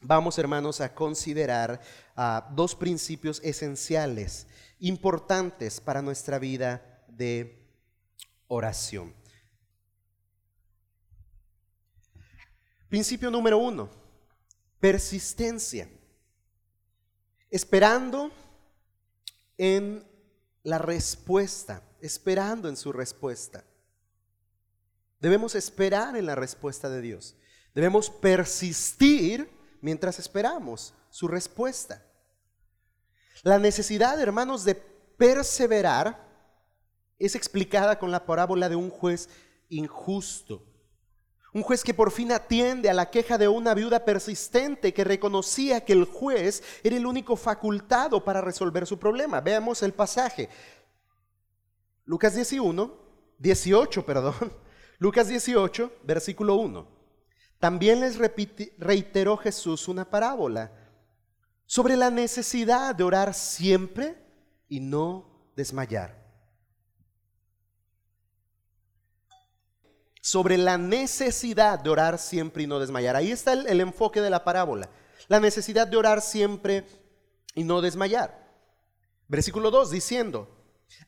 [0.00, 1.80] vamos hermanos a considerar
[2.16, 4.48] ah, dos principios esenciales,
[4.80, 7.64] importantes para nuestra vida de
[8.48, 9.14] oración.
[12.88, 13.88] Principio número uno,
[14.80, 15.88] persistencia.
[17.50, 18.30] Esperando
[19.56, 20.06] en
[20.62, 23.64] la respuesta, esperando en su respuesta.
[25.20, 27.36] Debemos esperar en la respuesta de Dios.
[27.74, 29.48] Debemos persistir
[29.80, 32.04] mientras esperamos su respuesta.
[33.42, 36.24] La necesidad, hermanos, de perseverar
[37.18, 39.28] es explicada con la parábola de un juez
[39.68, 40.73] injusto.
[41.54, 45.84] Un juez que por fin atiende a la queja de una viuda persistente que reconocía
[45.84, 49.40] que el juez era el único facultado para resolver su problema.
[49.40, 50.48] Veamos el pasaje.
[52.04, 52.90] Lucas 11,
[53.38, 54.34] 18, perdón.
[54.98, 56.88] Lucas 18, versículo 1.
[57.60, 60.72] También les reiteró Jesús una parábola
[61.66, 64.16] sobre la necesidad de orar siempre
[64.68, 66.23] y no desmayar.
[70.24, 73.14] Sobre la necesidad de orar siempre y no desmayar.
[73.14, 74.88] Ahí está el, enfoque de la parábola.
[75.28, 76.86] La necesidad de orar siempre
[77.54, 78.42] y no desmayar.
[79.28, 80.48] Versículo 2 diciendo,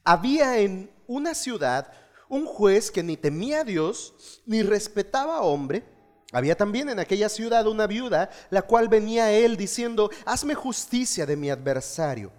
[0.05, 1.91] había en una ciudad
[2.29, 5.83] un juez que ni temía a Dios ni respetaba a hombre.
[6.31, 11.25] Había también en aquella ciudad una viuda, la cual venía a él diciendo, hazme justicia
[11.25, 12.31] de mi adversario.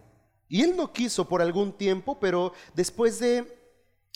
[0.47, 3.57] Y él no quiso por algún tiempo, pero después de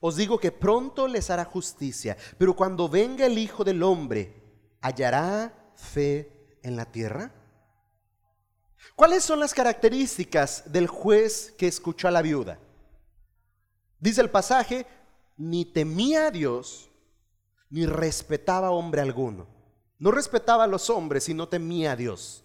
[0.00, 4.34] Os digo que pronto les hará justicia, pero cuando venga el Hijo del Hombre,
[4.80, 7.34] ¿hallará fe en la tierra?
[8.96, 12.58] ¿Cuáles son las características del juez que escuchó a la viuda?
[13.98, 14.86] Dice el pasaje,
[15.36, 16.90] ni temía a Dios,
[17.68, 19.46] ni respetaba a hombre alguno.
[19.98, 22.44] No respetaba a los hombres y no temía a Dios.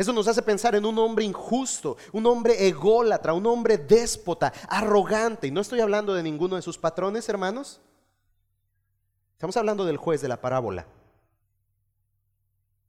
[0.00, 5.46] Eso nos hace pensar en un hombre injusto, un hombre ególatra, un hombre déspota, arrogante.
[5.46, 7.82] Y no estoy hablando de ninguno de sus patrones, hermanos.
[9.34, 10.86] Estamos hablando del juez de la parábola.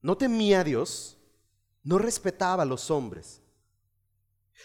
[0.01, 1.17] No temía a Dios,
[1.83, 3.41] no respetaba a los hombres.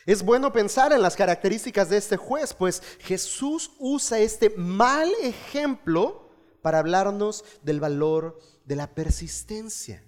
[0.06, 6.30] Es bueno pensar en las características de este juez, pues Jesús usa este mal ejemplo
[6.62, 10.04] para hablarnos del valor de la persistencia.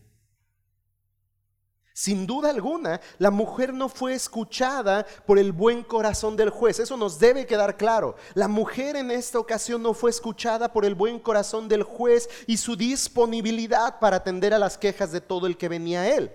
[2.01, 6.79] Sin duda alguna, la mujer no fue escuchada por el buen corazón del juez.
[6.79, 8.15] Eso nos debe quedar claro.
[8.35, 12.57] La mujer en esta ocasión no fue escuchada por el buen corazón del juez y
[12.57, 16.31] su disponibilidad para atender a las quejas de todo el que venía a él.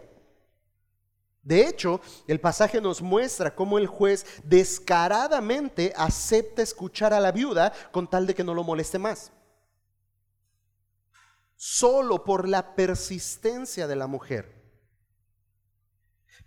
[1.42, 7.72] De hecho, el pasaje nos muestra cómo el juez descaradamente acepta escuchar a la viuda
[7.94, 9.32] con tal de que no lo moleste más.
[11.56, 14.63] Solo por la persistencia de la mujer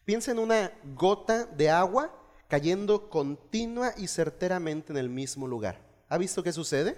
[0.07, 2.17] Piensa en una gota de agua
[2.47, 5.85] cayendo continua y certeramente en el mismo lugar.
[6.09, 6.97] ¿Ha visto qué sucede?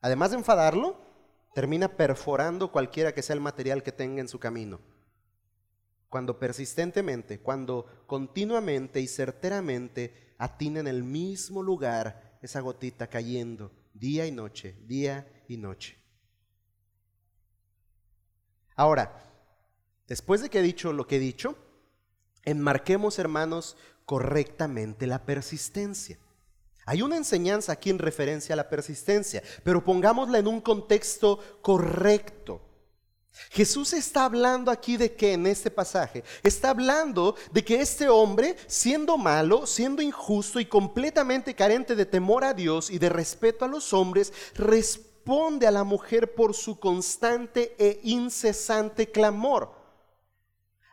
[0.00, 0.96] Además de enfadarlo,
[1.54, 4.80] termina perforando cualquiera que sea el material que tenga en su camino.
[6.08, 14.26] Cuando persistentemente, cuando continuamente y certeramente atina en el mismo lugar esa gotita cayendo día
[14.26, 16.05] y noche, día y noche.
[18.76, 19.24] Ahora,
[20.06, 21.56] después de que he dicho lo que he dicho,
[22.44, 26.18] enmarquemos, hermanos, correctamente la persistencia.
[26.84, 32.62] Hay una enseñanza aquí en referencia a la persistencia, pero pongámosla en un contexto correcto.
[33.50, 38.56] Jesús está hablando aquí de que en este pasaje está hablando de que este hombre,
[38.66, 43.68] siendo malo, siendo injusto y completamente carente de temor a Dios y de respeto a
[43.68, 49.74] los hombres, responde a la mujer por su constante e incesante clamor.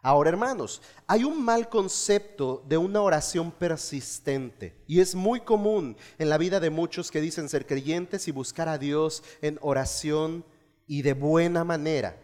[0.02, 6.30] Ahora, hermanos, hay un mal concepto de una oración persistente y es muy común en
[6.30, 10.44] la vida de muchos que dicen ser creyentes y buscar a Dios en oración
[10.88, 12.18] y de buena manera.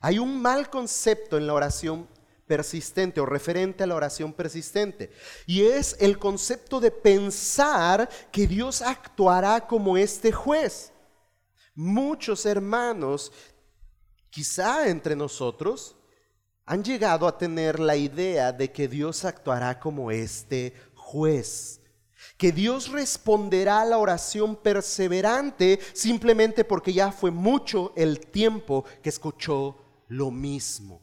[0.00, 2.08] Hay un mal concepto en la oración
[2.46, 5.12] persistente o referente a la oración persistente.
[5.46, 10.92] Y es el concepto de pensar que Dios actuará como este juez.
[11.80, 13.30] Muchos hermanos,
[14.30, 15.94] quizá entre nosotros,
[16.66, 21.80] han llegado a tener la idea de que Dios actuará como este juez,
[22.36, 29.10] que Dios responderá a la oración perseverante simplemente porque ya fue mucho el tiempo que
[29.10, 29.76] escuchó
[30.08, 31.00] lo mismo.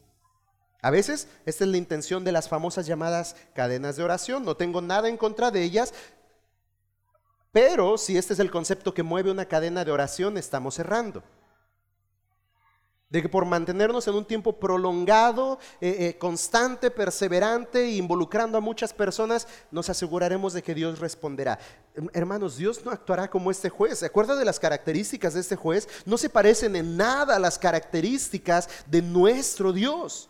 [0.82, 4.44] A veces esta es la intención de las famosas llamadas cadenas de oración.
[4.44, 5.94] No tengo nada en contra de ellas,
[7.56, 11.22] pero si este es el concepto que mueve una cadena de oración, estamos cerrando.
[13.08, 18.92] De que por mantenernos en un tiempo prolongado, eh, eh, constante, perseverante involucrando a muchas
[18.92, 21.58] personas, nos aseguraremos de que Dios responderá.
[22.12, 24.00] Hermanos, Dios no actuará como este juez.
[24.00, 25.88] ¿Se acuerda de las características de este juez?
[26.04, 30.28] No se parecen en nada a las características de nuestro Dios.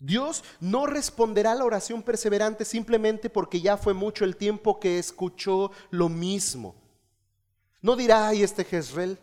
[0.00, 4.98] Dios no responderá a la oración perseverante simplemente porque ya fue mucho el tiempo que
[4.98, 6.76] escuchó lo mismo.
[7.82, 9.18] No dirá, ay, este Jezreel,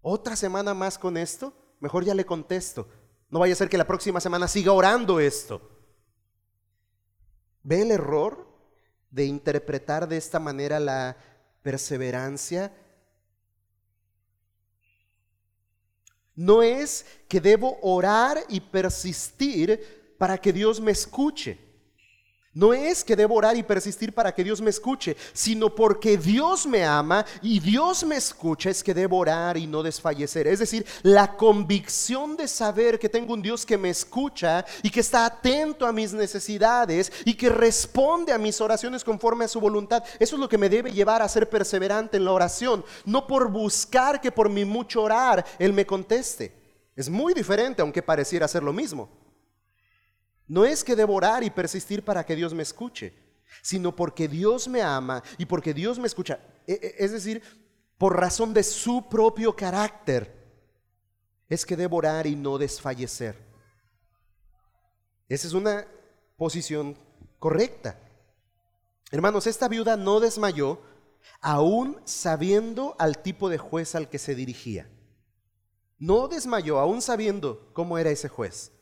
[0.00, 2.88] otra semana más con esto, mejor ya le contesto.
[3.28, 5.60] No vaya a ser que la próxima semana siga orando esto.
[7.62, 8.46] ¿Ve el error
[9.10, 11.16] de interpretar de esta manera la
[11.62, 12.72] perseverancia?
[16.36, 21.66] No es que debo orar y persistir para que Dios me escuche.
[22.56, 26.66] No es que debo orar y persistir para que Dios me escuche, sino porque Dios
[26.66, 30.46] me ama y Dios me escucha es que debo orar y no desfallecer.
[30.46, 35.00] Es decir, la convicción de saber que tengo un Dios que me escucha y que
[35.00, 40.02] está atento a mis necesidades y que responde a mis oraciones conforme a su voluntad.
[40.18, 43.50] Eso es lo que me debe llevar a ser perseverante en la oración, no por
[43.50, 46.54] buscar que por mi mucho orar Él me conteste.
[46.96, 49.25] Es muy diferente, aunque pareciera ser lo mismo.
[50.48, 53.14] No es que devorar y persistir para que Dios me escuche,
[53.62, 56.38] sino porque Dios me ama y porque Dios me escucha.
[56.66, 57.42] E, e, es decir,
[57.98, 60.36] por razón de su propio carácter,
[61.48, 63.36] es que devorar y no desfallecer.
[65.28, 65.86] Esa es una
[66.36, 66.96] posición
[67.38, 67.98] correcta.
[69.10, 70.80] Hermanos, esta viuda no desmayó
[71.40, 74.88] aún sabiendo al tipo de juez al que se dirigía.
[75.98, 78.72] No desmayó aún sabiendo cómo era ese juez.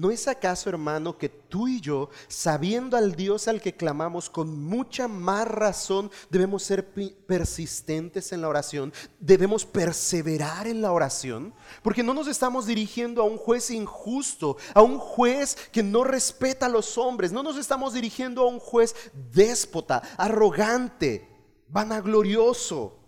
[0.00, 4.58] ¿No es acaso, hermano, que tú y yo, sabiendo al Dios al que clamamos con
[4.58, 6.90] mucha más razón, debemos ser
[7.26, 8.94] persistentes en la oración?
[9.18, 14.80] Debemos perseverar en la oración, porque no nos estamos dirigiendo a un juez injusto, a
[14.80, 18.94] un juez que no respeta a los hombres, no nos estamos dirigiendo a un juez
[19.30, 21.28] déspota, arrogante,
[21.68, 22.98] vanaglorioso.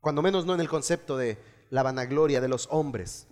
[0.00, 1.36] Cuando menos no en el concepto de
[1.70, 3.27] la vanagloria de los hombres.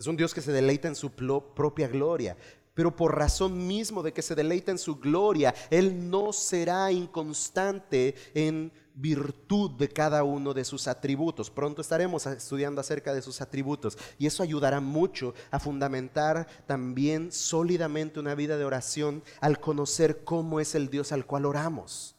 [0.00, 2.36] Es un Dios que se deleita en su propia gloria.
[2.72, 8.14] pero por razón mismo de que se deleita en su gloria, Él no será inconstante
[8.32, 11.50] en virtud de cada uno de sus atributos.
[11.50, 18.20] Pronto estaremos estudiando acerca de sus atributos y eso ayudará mucho a fundamentar también sólidamente
[18.20, 22.16] una vida de oración al conocer cómo es el Dios al cual oramos.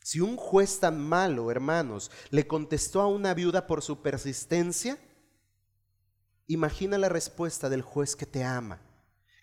[0.00, 4.98] Si un juez tan malo, hermanos, le contestó a una viuda por su persistencia,
[6.46, 8.80] imagina la respuesta del juez que te ama,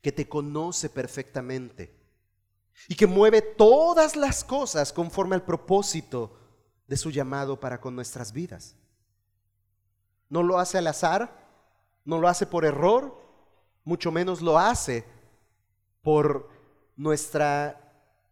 [0.02, 2.00] que te conoce perfectamente
[2.88, 6.38] y que mueve todas las cosas conforme al propósito
[6.88, 8.76] de su llamado para con nuestras vidas.
[10.30, 11.42] No lo hace al azar,
[12.06, 13.22] no lo hace por error,
[13.84, 15.06] mucho menos lo hace
[16.02, 16.50] por
[16.96, 17.78] nuestra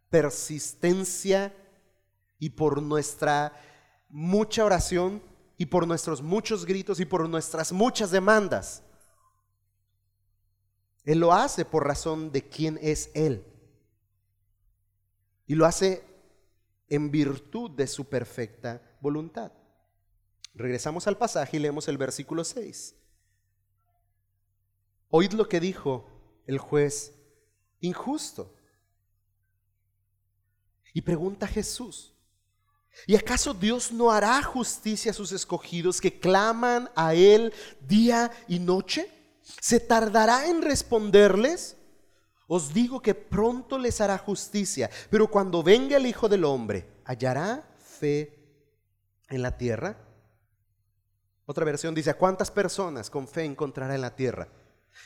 [0.08, 1.54] persistencia
[2.38, 3.52] y por nuestra
[4.08, 5.22] mucha oración
[5.60, 8.82] y por nuestros muchos gritos y por nuestras muchas demandas.
[11.04, 13.44] Él lo hace por razón de quién es Él.
[15.46, 16.02] Y lo hace
[16.88, 19.52] en virtud de su perfecta voluntad.
[20.54, 22.94] Regresamos al pasaje y leemos el versículo 6.
[25.10, 26.08] Oíd lo que dijo
[26.46, 27.12] el juez
[27.80, 28.56] injusto.
[30.94, 32.14] Y pregunta Jesús,
[33.06, 37.52] ¿Y acaso Dios no hará justicia a sus escogidos que claman a Él
[37.86, 39.10] día y noche?
[39.60, 41.76] ¿Se tardará en responderles?
[42.46, 47.64] Os digo que pronto les hará justicia, pero cuando venga el Hijo del Hombre, ¿hallará
[47.78, 48.38] fe
[49.28, 49.96] en la tierra?
[51.46, 54.48] Otra versión dice, ¿a cuántas personas con fe encontrará en la tierra?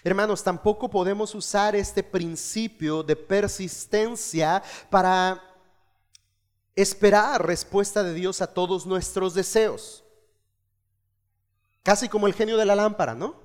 [0.03, 5.54] Hermanos, tampoco podemos usar este principio de persistencia para
[6.77, 10.05] esperar respuesta de Dios a todos nuestros deseos.
[11.83, 13.43] Casi como el genio de la lámpara, ¿no?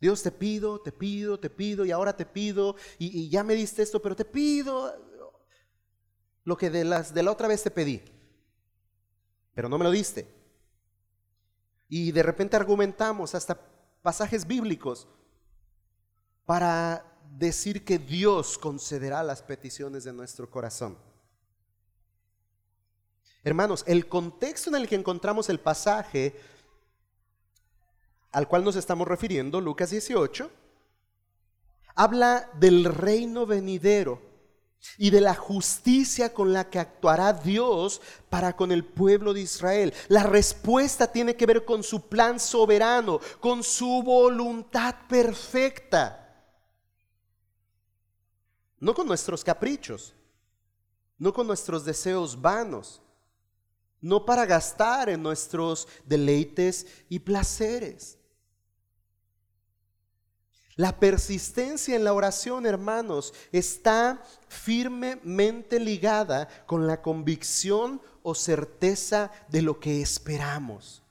[0.00, 3.82] Dios te pido, te pido, te pido y ahora te pido y, ya me diste
[3.82, 4.94] esto, pero te pido
[6.44, 8.02] lo que de, las, de la otra vez te pedí,
[9.54, 10.32] pero no me lo diste.
[11.88, 13.58] Y de repente argumentamos hasta
[14.02, 15.08] pasajes bíblicos
[16.44, 20.96] para decir que Dios concederá las peticiones de nuestro corazón.
[23.44, 26.34] Hermanos, el contexto en el que encontramos el pasaje
[28.32, 30.50] al cual nos estamos refiriendo, Lucas 18,
[31.94, 34.20] habla del reino venidero
[34.98, 39.94] y de la justicia con la que actuará Dios para con el pueblo de Israel.
[40.08, 46.25] La respuesta tiene que ver con su plan soberano, con su voluntad perfecta
[48.78, 50.14] no con nuestros caprichos,
[51.18, 53.00] no con nuestros deseos vanos,
[54.00, 58.18] no para gastar en nuestros deleites y placeres.
[60.76, 69.62] La persistencia en la oración, hermanos, está firmemente ligada con la convicción o certeza de
[69.62, 71.02] lo que esperamos.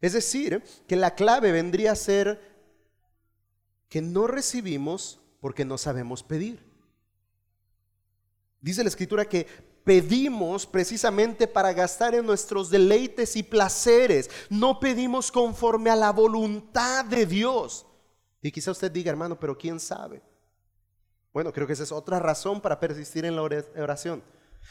[0.00, 2.47] Es decir, que la clave vendría a ser
[3.88, 6.66] que no recibimos porque no sabemos pedir.
[8.60, 9.46] Dice la escritura que
[9.84, 14.28] pedimos precisamente para gastar en nuestros deleites y placeres.
[14.50, 17.86] No pedimos conforme a la voluntad de Dios.
[18.42, 20.22] Y quizá usted diga, hermano, pero ¿quién sabe?
[21.32, 24.22] Bueno, creo que esa es otra razón para persistir en la oración.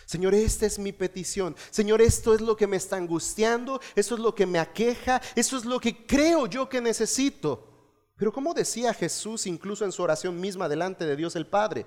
[0.05, 1.55] Señor, esta es mi petición.
[1.72, 5.57] Señor, esto es lo que me está angustiando, esto es lo que me aqueja, esto
[5.57, 7.76] es lo que creo yo que necesito.
[8.18, 11.86] Pero como decía Jesús incluso en su oración misma delante de Dios el Padre,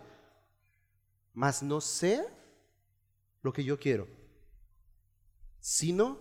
[1.34, 2.24] mas no sea
[3.42, 4.06] lo que yo quiero,
[5.58, 6.18] sino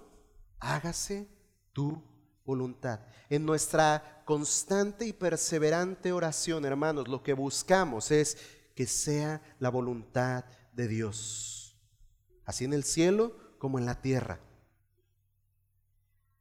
[0.60, 1.28] hágase
[1.74, 2.02] tu
[2.44, 3.02] voluntad.
[3.30, 8.38] En nuestra constante y perseverante oración, hermanos, lo que buscamos es
[8.76, 11.78] que sea la voluntad de Dios,
[12.46, 14.40] así en el cielo como en la tierra.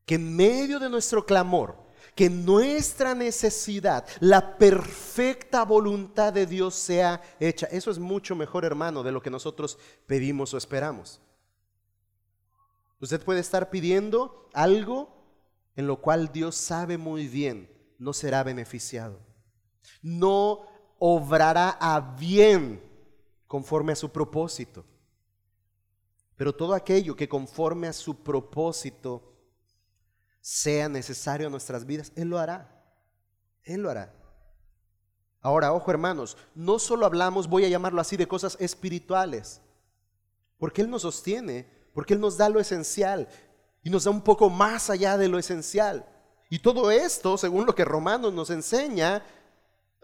[0.06, 1.87] Que en medio de nuestro clamor,
[2.18, 7.66] que nuestra necesidad, la perfecta voluntad de Dios sea hecha.
[7.66, 11.20] Eso es mucho mejor, hermano, de lo que nosotros pedimos o esperamos.
[13.00, 15.14] Usted puede estar pidiendo algo
[15.76, 19.20] en lo cual Dios sabe muy bien no será beneficiado.
[20.02, 20.66] No
[20.98, 22.82] obrará a bien
[23.46, 24.84] conforme a su propósito.
[26.34, 29.37] Pero todo aquello que conforme a su propósito
[30.48, 32.66] sea necesario en nuestras vidas, Él lo hará.
[33.64, 34.14] Él lo hará.
[35.42, 39.60] Ahora, ojo hermanos, no solo hablamos, voy a llamarlo así, de cosas espirituales,
[40.56, 43.28] porque Él nos sostiene, porque Él nos da lo esencial
[43.82, 46.08] y nos da un poco más allá de lo esencial.
[46.48, 49.22] Y todo esto, según lo que Romanos nos enseña,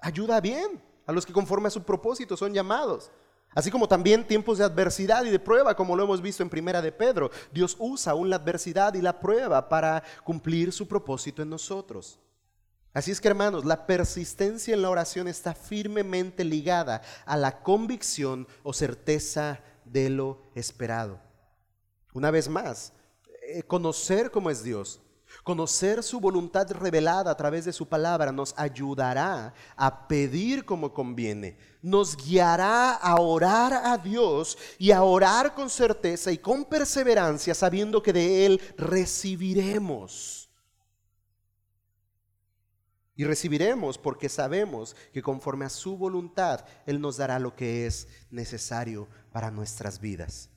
[0.02, 3.10] ayuda bien a los que conforme a su propósito son llamados.
[3.54, 6.82] Así como también tiempos de adversidad y de prueba, como lo hemos visto en Primera
[6.82, 7.30] de Pedro.
[7.52, 12.18] Dios usa aún la adversidad y la prueba para cumplir su propósito en nosotros.
[12.92, 18.46] Así es que hermanos, la persistencia en la oración está firmemente ligada a la convicción
[18.62, 21.20] o certeza de lo esperado.
[22.12, 22.92] Una vez más,
[23.48, 25.00] eh, conocer cómo es Dios,
[25.44, 31.58] Conocer su voluntad revelada a través de su palabra nos ayudará a pedir como conviene,
[31.82, 38.02] nos guiará a orar a Dios y a orar con certeza y con perseverancia sabiendo
[38.02, 40.48] que de Él recibiremos.
[43.14, 48.08] Y recibiremos porque sabemos que conforme a su voluntad Él nos dará lo que es
[48.30, 50.53] necesario para nuestras vidas.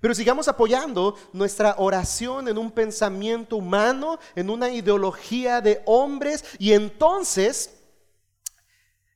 [0.00, 6.72] Pero sigamos apoyando nuestra oración en un pensamiento humano, en una ideología de hombres, y
[6.72, 7.70] entonces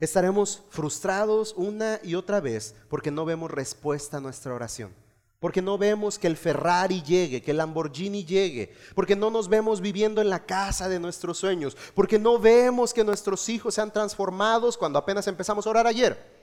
[0.00, 4.94] estaremos frustrados una y otra vez porque no vemos respuesta a nuestra oración.
[5.38, 9.80] Porque no vemos que el Ferrari llegue, que el Lamborghini llegue, porque no nos vemos
[9.80, 14.76] viviendo en la casa de nuestros sueños, porque no vemos que nuestros hijos sean transformados
[14.76, 16.39] cuando apenas empezamos a orar ayer.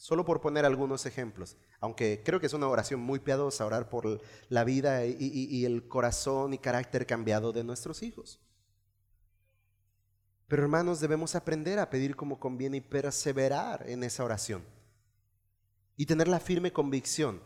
[0.00, 4.22] Solo por poner algunos ejemplos, aunque creo que es una oración muy piadosa, orar por
[4.48, 8.40] la vida y, el corazón y carácter cambiado de nuestros hijos.
[10.48, 14.64] Pero hermanos, debemos aprender a pedir como conviene y perseverar en esa oración.
[15.98, 17.42] Y tener la firme convicción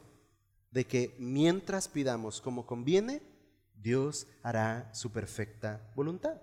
[0.71, 3.21] de que mientras pidamos como conviene,
[3.75, 6.41] Dios hará su perfecta voluntad.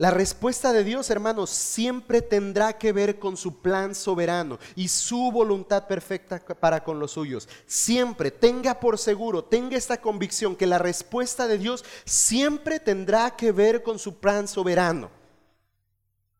[0.00, 5.30] La respuesta de Dios, hermanos, siempre tendrá que ver con su plan soberano y su
[5.30, 7.46] voluntad perfecta para con los suyos.
[7.66, 13.52] Siempre tenga por seguro, tenga esta convicción que la respuesta de Dios siempre tendrá que
[13.52, 15.10] ver con su plan soberano.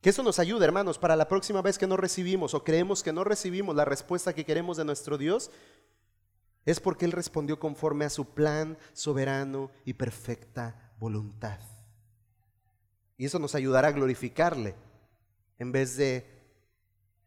[0.01, 3.13] Que eso nos ayude, hermanos, para la próxima vez que no recibimos o creemos que
[3.13, 5.51] no recibimos la respuesta que queremos de nuestro Dios,
[6.65, 11.59] es porque Él respondió conforme a su plan soberano y perfecta voluntad.
[13.21, 14.73] Y eso nos ayudará a glorificarle
[15.59, 16.25] en vez de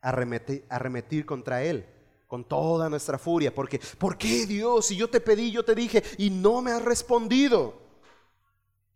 [0.01, 1.87] arremetir, contra Él
[2.27, 3.55] con toda nuestra furia.
[3.55, 4.87] Porque, ¿por qué Dios?
[4.87, 7.81] Si yo te pedí, yo te dije y no me has respondido.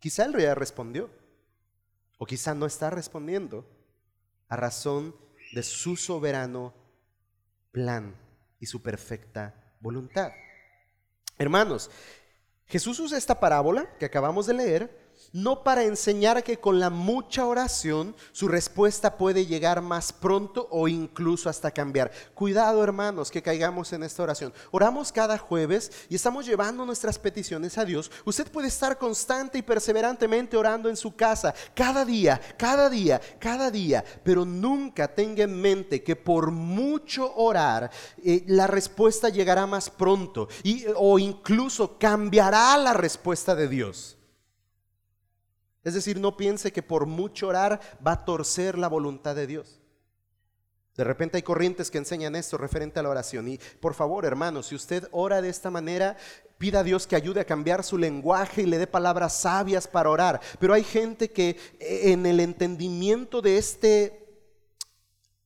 [0.00, 1.08] Quizá Él ya respondió.
[2.18, 3.64] O quizá no está respondiendo
[4.48, 5.14] a razón
[5.52, 6.74] de su soberano
[7.70, 8.16] plan
[8.58, 10.32] y su perfecta voluntad.
[11.38, 11.92] Hermanos,
[12.66, 17.46] Jesús usa esta parábola que acabamos de leer no para enseñar que con la mucha
[17.46, 22.10] oración su respuesta puede llegar más pronto o incluso hasta cambiar.
[22.34, 24.52] Cuidado hermanos que caigamos en esta oración.
[24.70, 28.10] Oramos cada jueves y estamos llevando nuestras peticiones a Dios.
[28.24, 33.70] Usted puede estar constante y perseverantemente orando en su casa, cada día, cada día, cada
[33.70, 37.90] día, pero nunca tenga en mente que por mucho orar
[38.24, 44.17] eh, la respuesta llegará más pronto y, o incluso cambiará la respuesta de Dios.
[45.84, 49.80] Es decir, no piense que por mucho orar va a torcer la voluntad de Dios.
[50.96, 53.46] De repente hay corrientes que enseñan esto referente a la oración.
[53.46, 56.16] Y por favor, hermano, si usted ora de esta manera,
[56.58, 60.10] pida a Dios que ayude a cambiar su lenguaje y le dé palabras sabias para
[60.10, 60.40] orar.
[60.58, 64.24] Pero hay gente que eh, en el entendimiento de este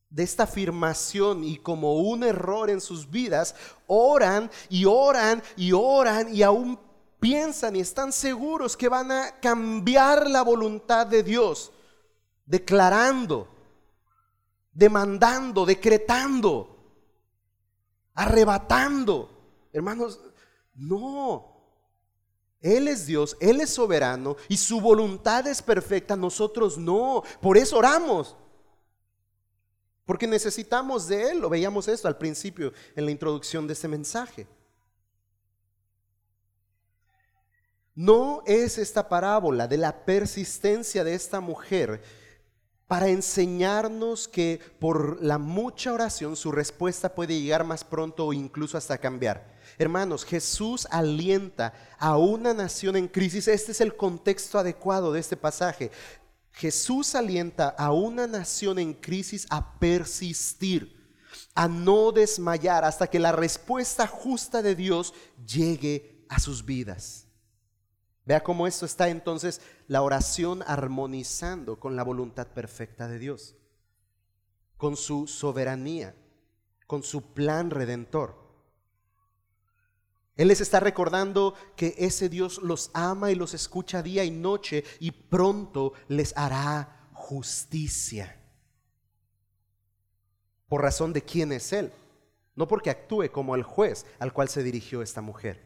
[0.09, 3.55] de esta afirmación y como un error en sus vidas,
[3.87, 6.79] oran y oran y oran y aún
[7.23, 11.71] piensan y están seguros que van a cambiar la voluntad de Dios,
[12.45, 13.49] declarando,
[14.73, 16.77] demandando, decretando,
[18.13, 19.69] arrebatando.
[19.73, 20.21] Hermanos,
[20.75, 21.49] no.
[22.61, 27.23] Él es Dios, Él es soberano y su voluntad es perfecta, nosotros no.
[27.41, 28.37] Por eso oramos.
[30.05, 31.39] Porque necesitamos de Él.
[31.39, 34.49] Lo veíamos esto al principio en la introducción de este mensaje.
[37.95, 42.03] No es esta parábola de la persistencia de esta mujer
[42.87, 48.79] para enseñarnos que por la mucha oración su respuesta puede llegar más pronto o incluso
[48.79, 49.59] hasta cambiar.
[49.79, 53.49] Hermanos, Jesús alienta a una nación en crisis.
[53.49, 55.91] Este es el contexto adecuado de este pasaje.
[56.53, 61.15] Jesús alienta a una nación en crisis a persistir,
[61.55, 65.15] a no desmayar hasta que la respuesta justa de Dios
[65.47, 67.27] llegue a sus vidas.
[68.25, 73.57] Vea cómo esto está entonces la oración armonizando con la voluntad perfecta de Dios,
[74.77, 76.15] con su soberanía,
[76.87, 78.41] con su plan redentor.
[80.37, 84.85] Él les está recordando que ese Dios los ama y los escucha día y noche
[84.99, 88.41] y pronto les hará justicia.
[90.69, 91.93] Por razón de quién es Él,
[92.55, 95.61] no porque actúe como el juez al cual se dirigió esta mujer.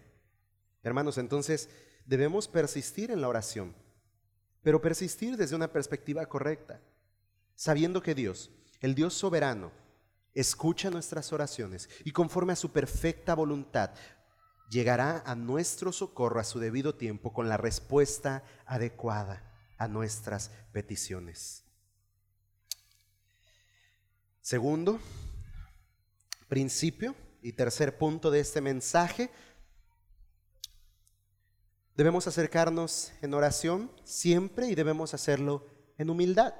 [0.82, 1.68] Hermanos, entonces
[2.06, 3.74] debemos persistir en la oración,
[4.62, 6.80] pero persistir desde una perspectiva correcta,
[7.54, 8.50] sabiendo que Dios,
[8.80, 9.70] el Dios soberano,
[10.34, 13.90] escucha nuestras oraciones y conforme a su perfecta voluntad
[14.70, 19.42] llegará a nuestro socorro a su debido tiempo con la respuesta adecuada
[19.78, 21.64] a nuestras peticiones.
[24.40, 25.00] Segundo
[26.48, 29.30] principio y tercer punto de este mensaje,
[31.96, 35.66] debemos acercarnos en oración siempre y debemos hacerlo
[35.98, 36.54] en humildad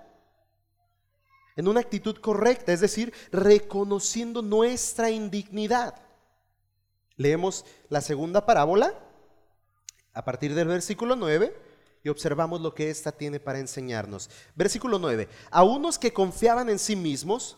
[1.56, 5.94] en una actitud correcta, es decir, reconociendo nuestra indignidad.
[7.16, 8.94] Leemos la segunda parábola
[10.12, 11.56] a partir del versículo 9
[12.04, 14.30] y observamos lo que ésta tiene para enseñarnos.
[14.54, 15.28] Versículo 9.
[15.50, 17.56] A unos que confiaban en sí mismos,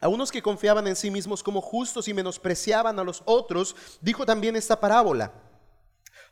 [0.00, 4.26] a unos que confiaban en sí mismos como justos y menospreciaban a los otros, dijo
[4.26, 5.32] también esta parábola.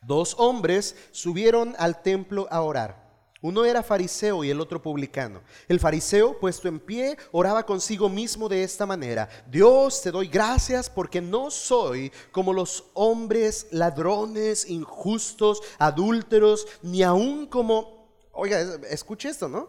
[0.03, 3.05] Dos hombres subieron al templo a orar
[3.45, 5.43] uno era fariseo y el otro publicano.
[5.69, 9.29] El fariseo, puesto en pie, oraba consigo mismo de esta manera.
[9.51, 17.45] Dios, te doy gracias porque no soy como los hombres ladrones, injustos, adúlteros, ni aún
[17.45, 18.09] como...
[18.33, 19.69] Oiga, escuche esto, ¿no?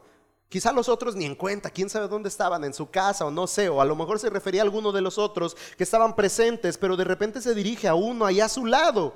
[0.49, 3.47] Quizá los otros ni en cuenta, quién sabe dónde estaban, en su casa o no
[3.47, 6.77] sé, o a lo mejor se refería a alguno de los otros que estaban presentes,
[6.77, 9.13] pero de repente se dirige a uno allá a su lado.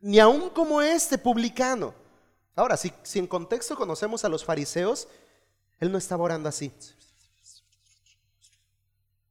[0.00, 1.92] Ni aún como este publicano.
[2.54, 5.08] Ahora, si, en contexto conocemos a los fariseos,
[5.78, 6.72] él no estaba orando así.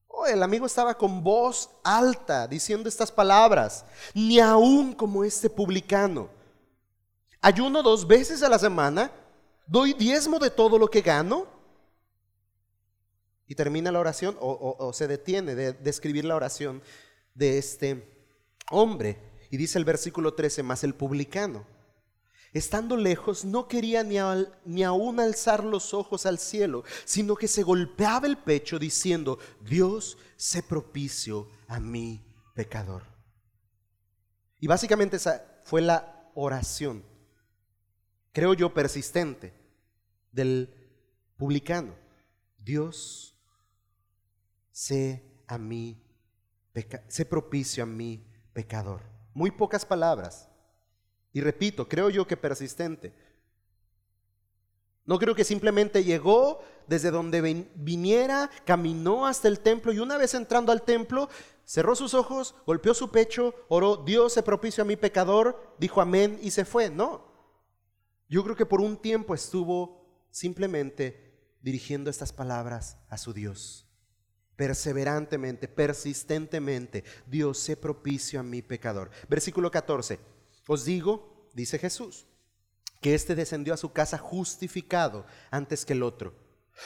[0.07, 6.30] Oh, el amigo estaba con voz alta diciendo estas palabras, ni aún como este publicano.
[7.41, 9.11] Ayuno dos veces a la semana,
[9.68, 11.47] doy diezmo de todo lo que gano.
[13.49, 16.82] Y termina la oración o, se detiene de, de escribir la oración
[17.34, 18.28] de este
[18.72, 19.18] hombre.
[19.49, 21.65] Y dice el versículo 13, más el publicano
[22.53, 24.18] estando lejos, no quería ni,
[24.65, 30.18] ni aún alzar los ojos al cielo, sino que se golpeaba el pecho diciendo, Dios,
[30.36, 33.03] sé propicio a mi pecador.
[34.59, 37.03] Y básicamente esa fue la oración,
[38.32, 39.53] creo yo, persistente
[40.32, 40.73] del
[41.38, 41.95] publicano.
[42.57, 43.36] Dios,
[44.71, 46.01] sé a mí,
[47.07, 49.01] sé propicio a mi pecador.
[49.34, 50.49] Muy pocas palabras,
[51.38, 53.13] y repito, creo yo que persistente.
[55.05, 57.41] No creo que simplemente llegó desde donde
[57.75, 61.30] viniera, caminó hasta el templo y una vez entrando al templo,
[61.63, 66.39] cerró sus ojos, golpeó su pecho, oró, Dios se propicio a mi pecador, dijo amén
[66.41, 66.89] y se fue.
[66.89, 67.25] No.
[68.28, 69.97] Yo creo que por un tiempo estuvo
[70.38, 73.88] simplemente dirigiendo estas palabras a su Dios.
[74.56, 79.10] Perseverantemente, persistentemente, Dios se propicio a mi pecador.
[79.28, 80.20] Versículo 14.
[80.68, 82.28] Os digo, dice Jesús,
[83.02, 86.36] que éste descendió a su casa justificado antes que el otro.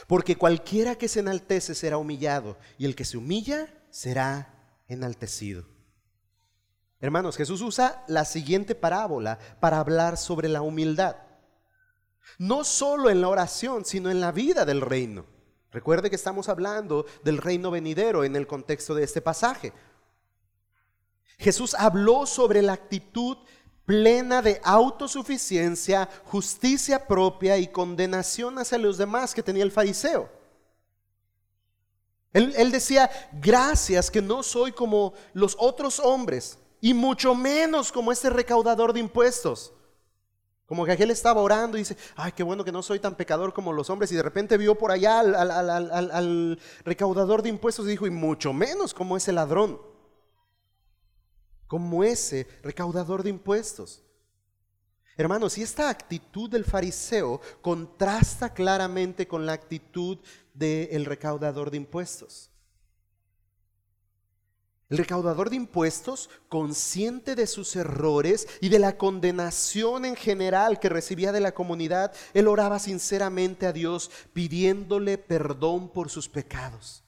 [0.08, 5.66] Porque cualquiera que se enaltece será humillado y el que se humilla será enaltecido.
[7.02, 11.18] Hermanos, Jesús usa la siguiente parábola para hablar sobre la humildad.
[12.38, 15.26] No solo en la oración, sino en la vida del reino.
[15.72, 19.72] Recuerde que estamos hablando del reino venidero en el contexto de este pasaje.
[21.38, 23.38] Jesús habló sobre la actitud
[23.86, 30.30] plena de autosuficiencia, justicia propia y condenación hacia los demás que tenía el fariseo.
[32.34, 38.30] Él, decía, gracias que no soy como los otros hombres y mucho menos como este
[38.30, 39.74] recaudador de impuestos.
[40.72, 43.52] Como que aquel estaba orando y dice, ay, qué bueno que no soy tan pecador
[43.52, 44.10] como los hombres.
[44.14, 48.94] Y de repente vio por allá al, recaudador de impuestos y dijo, y mucho menos
[48.94, 49.82] como ese ladrón
[51.68, 54.02] como ese recaudador de impuestos.
[55.18, 60.20] Hermanos, y esta actitud del fariseo contrasta claramente con la actitud
[60.54, 62.50] del recaudador de impuestos.
[64.92, 70.90] El recaudador de impuestos, consciente de sus errores y de la condenación en general que
[70.90, 77.06] recibía de la comunidad, él oraba sinceramente a Dios pidiéndole perdón por sus pecados.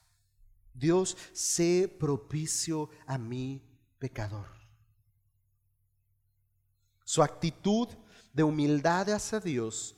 [0.72, 3.62] Dios, sé propicio a mí,
[3.98, 4.46] pecador.
[7.04, 7.88] Su actitud
[8.32, 9.94] de humildad hacia Dios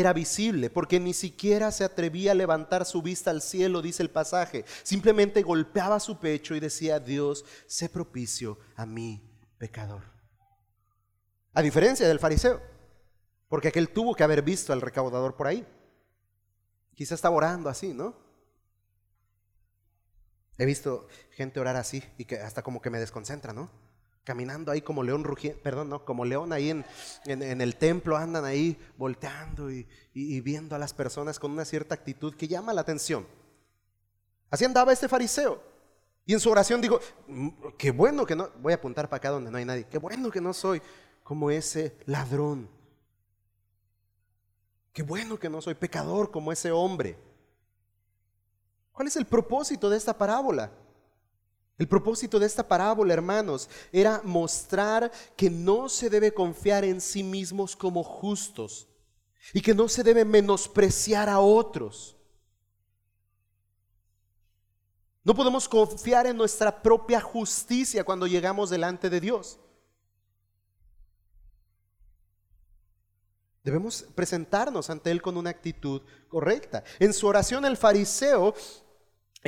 [0.00, 4.10] era visible, porque ni siquiera se atrevía a levantar su vista al cielo, dice el
[4.10, 4.64] pasaje.
[4.82, 9.22] Simplemente golpeaba su pecho y decía, Dios, sé propicio a mí,
[9.58, 10.02] pecador.
[11.54, 12.60] A diferencia del fariseo,
[13.48, 15.66] porque aquel tuvo que haber visto al recaudador por ahí.
[16.94, 18.16] Quizá estaba orando así, ¿no?
[20.58, 23.70] He visto gente orar así y que hasta como que me desconcentra, ¿no?
[24.26, 26.84] Caminando ahí como león rugiendo, perdón, no, como león ahí en,
[27.26, 29.86] en, el templo, andan ahí volteando y,
[30.40, 33.24] viendo a las personas con una cierta actitud que llama la atención.
[34.50, 35.62] Así andaba este fariseo.
[36.24, 36.98] Y en su oración digo,
[37.28, 39.98] mm, qué bueno que no, voy a apuntar para acá donde no hay nadie, qué
[39.98, 40.82] bueno que no soy
[41.22, 42.68] como ese ladrón.
[44.92, 47.16] Qué bueno que no soy pecador como ese hombre.
[48.90, 50.72] ¿Cuál es el propósito de esta parábola?
[51.78, 57.22] El propósito de esta parábola, hermanos, era mostrar que no se debe confiar en sí
[57.22, 58.88] mismos como justos
[59.52, 62.16] y que no se debe menospreciar a otros.
[65.22, 69.58] No podemos confiar en nuestra propia justicia cuando llegamos delante de Dios.
[73.64, 76.84] Debemos presentarnos ante Él con una actitud correcta.
[77.00, 78.54] En su oración el fariseo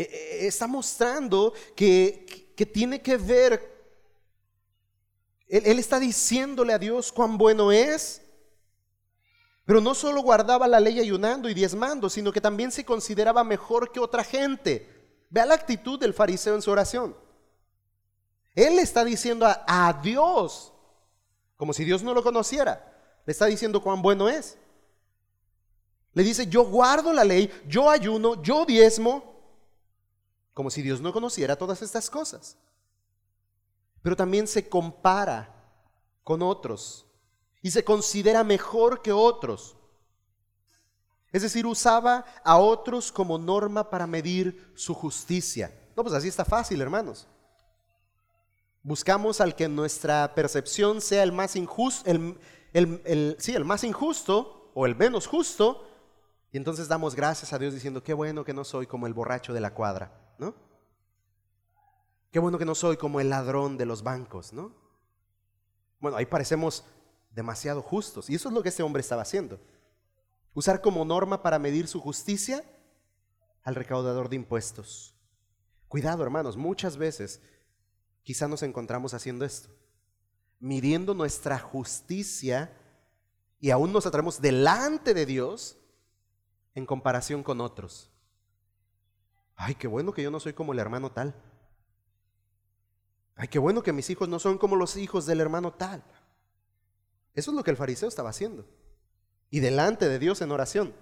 [0.02, 3.76] está mostrando que, tiene que ver,
[5.48, 8.22] él, está diciéndole a Dios cuán bueno es,
[9.64, 13.92] pero no solo guardaba la ley ayunando y diezmando, sino que también se consideraba mejor
[13.92, 14.88] que otra gente.
[15.30, 17.14] Vea la actitud del fariseo en su oración.
[18.54, 20.72] Él está diciendo a, a, Dios,
[21.56, 22.82] como si Dios no lo conociera,
[23.26, 24.56] le está diciendo cuán bueno es.
[26.14, 29.27] Le dice, yo guardo la ley, yo ayuno, yo diezmo,
[30.58, 32.56] como si Dios no conociera todas estas cosas.
[34.02, 35.54] Pero también se compara
[36.24, 37.06] con otros
[37.62, 39.76] y se considera mejor que otros.
[41.30, 45.72] Es decir, usaba a otros como norma para medir su justicia.
[45.96, 47.28] No, pues así está fácil, hermanos.
[48.82, 54.86] Buscamos al que nuestra percepción sea el más injusto, el, sí, el más injusto o
[54.86, 55.88] el menos justo,
[56.50, 59.52] y entonces damos gracias a Dios diciendo, qué bueno que no soy como el borracho
[59.52, 60.24] de la cuadra.
[60.38, 60.54] ¿No?
[62.30, 64.72] Qué bueno que no soy como el ladrón de los bancos, ¿no?
[66.00, 66.84] Bueno, ahí parecemos
[67.34, 68.28] demasiado justos.
[68.30, 69.60] Y eso es lo que este hombre estaba haciendo.
[70.54, 72.64] Usar como norma para medir su justicia
[73.62, 75.14] al recaudador de impuestos.
[75.88, 77.40] Cuidado, hermanos, muchas veces
[78.22, 79.70] quizá nos encontramos haciendo esto.
[80.60, 82.76] Midiendo nuestra justicia
[83.60, 85.78] y aún nos atraemos delante de Dios
[86.74, 88.10] en comparación con otros.
[89.60, 91.34] Ay, qué bueno que yo no soy como el hermano tal.
[93.34, 96.04] Ay, qué bueno que mis hijos no son como los hijos del hermano tal.
[97.34, 98.64] Eso es lo que el fariseo estaba haciendo.
[99.50, 100.94] Y delante de Dios en oración.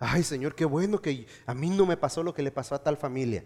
[0.00, 2.82] Ay, Señor, qué bueno que a mí no me pasó lo que le pasó a
[2.82, 3.44] tal familia.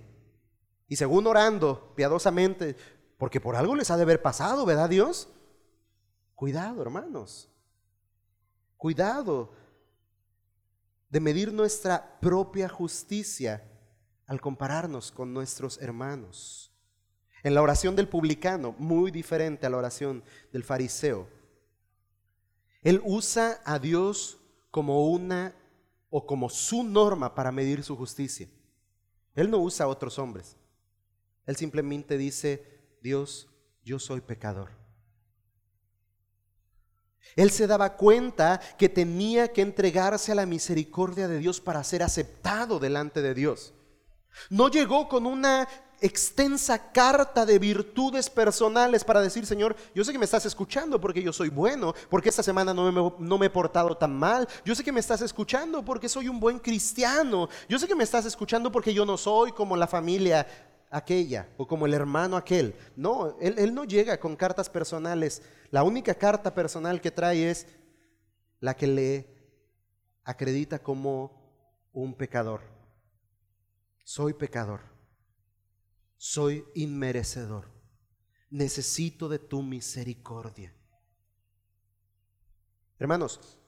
[0.89, 2.77] Y según orando piadosamente,
[3.19, 5.29] porque por algo les ha de haber pasado, ¿verdad Dios?
[6.35, 7.51] Cuidado, hermanos.
[8.79, 9.53] Cuidado
[11.09, 13.63] de medir nuestra propia justicia
[14.27, 16.73] al compararnos con nuestros hermanos.
[17.43, 21.29] En la oración del publicano, muy diferente a la oración del fariseo,
[22.83, 24.39] él usa a Dios
[24.71, 25.55] como una
[26.11, 28.49] o como su norma para medir su justicia.
[29.35, 30.57] Él no usa a otros hombres.
[31.47, 33.49] Él simplemente dice, Dios,
[33.85, 34.86] yo soy pecador.
[37.35, 42.03] Él se daba cuenta que tenía que entregarse a la misericordia de Dios para ser
[42.03, 43.75] aceptado delante de Dios.
[44.51, 45.67] No llegó con una
[46.01, 51.23] extensa carta de virtudes personales para decir, Señor, yo sé que me estás escuchando porque
[51.23, 54.75] yo soy bueno, porque esta semana no me, no me, he portado tan mal, yo
[54.75, 58.27] sé que me estás escuchando porque soy un buen cristiano, yo sé que me estás
[58.27, 60.47] escuchando porque yo no soy como la familia
[60.97, 62.75] aquella o como el hermano aquel.
[62.97, 65.43] No, él, no llega con cartas personales.
[65.71, 67.67] La única carta personal que trae es
[68.61, 69.37] la que le
[70.25, 72.63] acredita como un pecador.
[74.05, 74.81] Soy pecador.
[76.17, 77.67] Soy inmerecedor.
[78.49, 80.73] Necesito de tu misericordia.
[82.99, 83.59] Hermanos,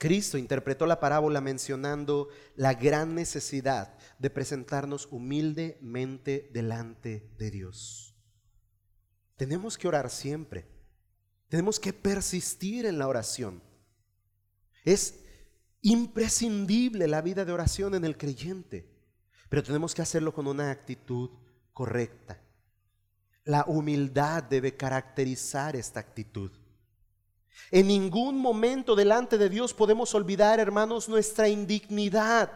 [0.00, 8.16] Cristo interpretó la parábola mencionando la gran necesidad de presentarnos humildemente delante de Dios.
[9.36, 10.66] Tenemos que orar siempre.
[11.50, 13.62] Tenemos que persistir en la oración.
[14.86, 15.20] Es
[15.82, 18.90] imprescindible la vida de oración en el creyente,
[19.50, 21.28] pero tenemos que hacerlo con una actitud
[21.74, 22.42] correcta.
[23.44, 26.52] La humildad debe caracterizar esta actitud.
[27.70, 32.50] En ningún momento delante de Dios podemos olvidar, hermanos, nuestra indignidad.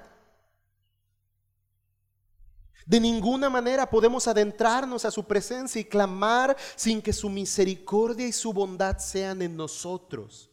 [2.87, 8.33] De ninguna manera podemos adentrarnos a su presencia y clamar sin que su misericordia y
[8.33, 10.51] su bondad sean en nosotros.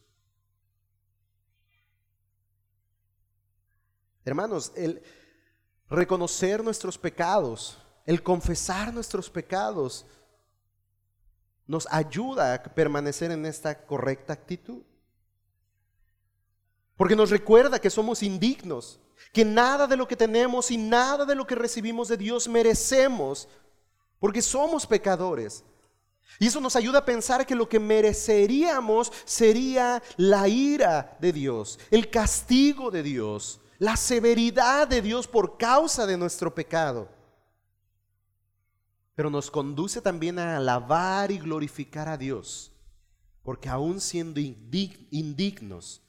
[4.24, 5.02] Hermanos, el
[5.90, 7.76] reconocer nuestros pecados,
[8.06, 10.06] el confesar nuestros pecados,
[11.66, 14.82] nos ayuda a permanecer en esta correcta actitud.
[16.96, 19.00] Porque nos recuerda que somos indignos,
[19.32, 23.48] que nada de lo que tenemos y nada de lo que recibimos de Dios merecemos,
[24.18, 25.64] porque somos pecadores.
[26.38, 31.78] Y eso nos ayuda a pensar que lo que mereceríamos sería la ira de Dios,
[31.90, 37.08] el castigo de Dios, la severidad de Dios por causa de nuestro pecado.
[39.14, 42.72] Pero nos conduce también a alabar y glorificar a Dios,
[43.42, 46.02] porque aún siendo indignos,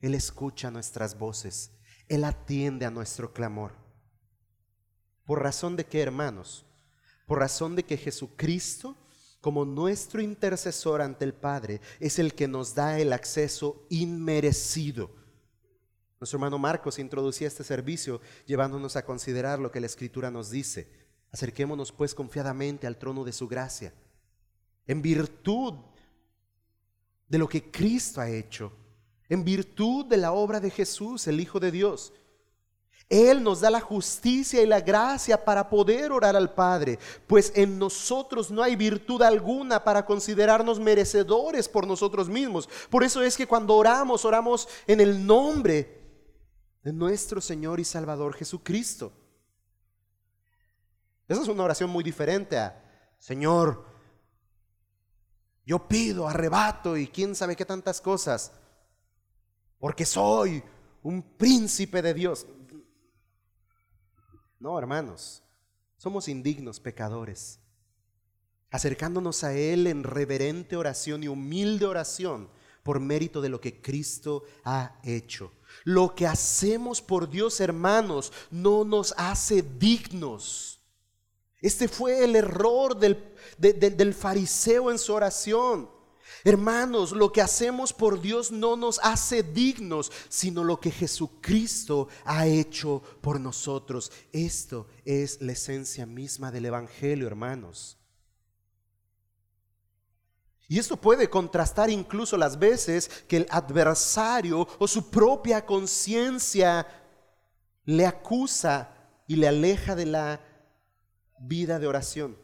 [0.00, 1.72] Él escucha nuestras voces
[2.12, 3.72] él atiende a nuestro clamor.
[5.24, 6.66] ¿Por razón de qué, hermanos?
[7.26, 8.98] Por razón de que Jesucristo,
[9.40, 15.10] como nuestro intercesor ante el Padre, es el que nos da el acceso inmerecido.
[16.20, 21.01] Nuestro hermano Marcos introducía este servicio llevándonos a considerar lo que la Escritura nos dice.
[21.32, 23.92] Acerquémonos pues confiadamente al trono de su gracia,
[24.86, 25.74] en virtud
[27.28, 28.72] de lo que Cristo ha hecho
[29.32, 32.12] en virtud de la obra de Jesús, el Hijo de Dios.
[33.08, 37.78] Él nos da la justicia y la gracia para poder orar al Padre, pues en
[37.78, 42.68] nosotros no hay virtud alguna para considerarnos merecedores por nosotros mismos.
[42.90, 45.98] Por eso es que cuando oramos, oramos en el nombre
[46.82, 49.14] de nuestro Señor y Salvador Jesucristo.
[51.28, 52.82] Esa es una oración muy diferente a,
[53.18, 53.84] Señor,
[55.64, 58.52] yo pido, arrebato y quién sabe qué tantas cosas
[59.82, 60.62] porque soy
[61.02, 62.46] un príncipe de Dios.
[64.60, 65.42] No, hermanos,
[65.96, 67.58] somos indignos pecadores.
[68.70, 72.48] Acercándonos a Él en reverente oración y humilde oración
[72.84, 75.52] por mérito de lo que Cristo ha hecho.
[75.82, 80.80] Lo que hacemos por Dios, hermanos, no nos hace dignos.
[81.62, 85.88] Este fue el error del, fariseo en su oración.
[86.44, 92.48] Hermanos, lo que hacemos por Dios no nos hace dignos, sino lo que Jesucristo ha
[92.48, 94.10] hecho por nosotros.
[94.32, 97.96] Esto es la esencia misma del Evangelio, hermanos.
[100.66, 106.88] Y esto puede contrastar incluso las veces que el adversario o su propia conciencia
[107.84, 108.96] le acusa
[109.28, 110.51] y le aleja de la
[111.42, 112.36] vida de oración.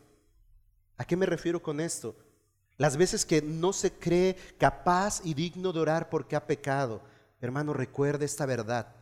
[0.96, 2.16] ¿A qué me refiero con esto?
[2.76, 7.02] Las veces que no se cree capaz y digno de orar porque ha pecado.
[7.40, 8.94] Hermano, recuerde esta verdad.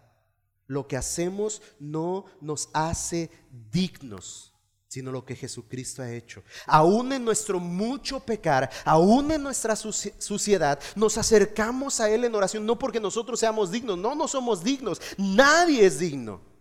[0.66, 3.30] Lo que hacemos no nos hace
[3.70, 4.52] dignos,
[4.88, 6.42] sino lo que Jesucristo ha hecho.
[6.66, 12.66] Aún en nuestro mucho pecar, aún en nuestra suciedad, nos acercamos a Él en oración,
[12.66, 16.55] no porque nosotros seamos dignos, no, no somos dignos, nadie es digno.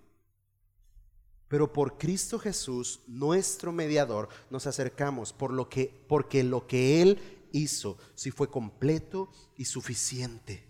[1.47, 7.47] Pero por Cristo Jesús, nuestro mediador, nos acercamos por lo que, porque lo que Él
[7.51, 10.67] hizo sí fue completo y suficiente.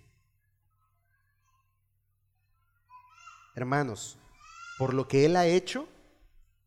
[3.56, 4.18] Hermanos,
[4.78, 5.88] por lo que Él ha hecho,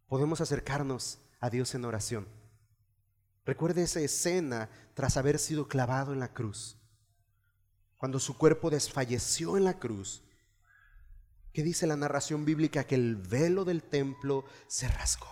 [0.08, 2.26] podemos acercarnos a Dios en oración.
[3.44, 6.76] Recuerde esa escena tras haber sido clavado en la cruz.
[7.98, 10.22] Cuando su cuerpo desfalleció en la cruz,
[11.58, 12.84] ¿Qué dice la narración bíblica?
[12.84, 15.26] Que el velo del templo se rasgó.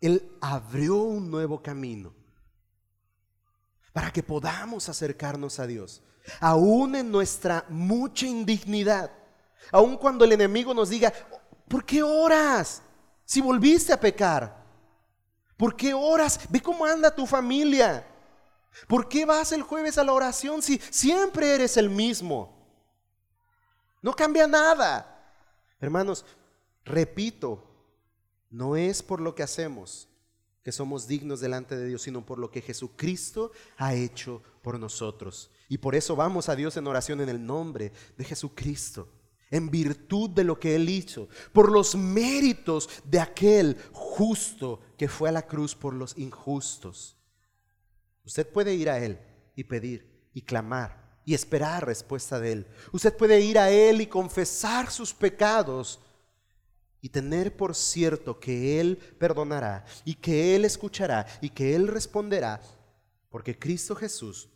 [0.00, 2.12] Él abrió un nuevo camino
[3.92, 6.02] para que podamos acercarnos a Dios,
[6.40, 9.12] aún en nuestra mucha indignidad,
[9.70, 11.12] aún cuando el enemigo nos diga,
[11.68, 12.82] ¿por qué oras?
[13.24, 14.64] Si volviste a pecar,
[15.56, 16.40] ¿por qué oras?
[16.50, 18.04] Ve cómo anda tu familia.
[18.88, 22.55] ¿Por qué vas el jueves a la oración si siempre eres el mismo?
[24.06, 25.34] No cambia nada.
[25.80, 26.24] Hermanos,
[26.84, 27.60] repito,
[28.50, 30.08] no es por lo que hacemos
[30.62, 35.50] que somos dignos delante de Dios, sino por lo que Jesucristo ha hecho por nosotros.
[35.68, 39.08] Y por eso vamos a Dios en oración en el nombre de Jesucristo,
[39.50, 45.30] en virtud de lo que Él hizo, por los méritos de aquel justo que fue
[45.30, 47.18] a la cruz por los injustos.
[48.24, 49.18] Usted puede ir a Él
[49.56, 52.66] y pedir y clamar y esperar respuesta de Él.
[52.92, 56.00] Usted puede ir a Él y confesar sus pecados
[57.02, 62.62] y tener por cierto que Él perdonará y que Él escuchará y que Él responderá,
[63.28, 64.48] porque Cristo Jesús,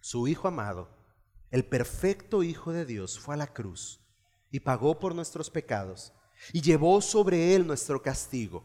[0.00, 0.88] su Hijo amado,
[1.50, 4.00] el perfecto Hijo de Dios, fue a la cruz
[4.52, 6.12] y pagó por nuestros pecados
[6.52, 8.64] y llevó sobre él nuestro castigo.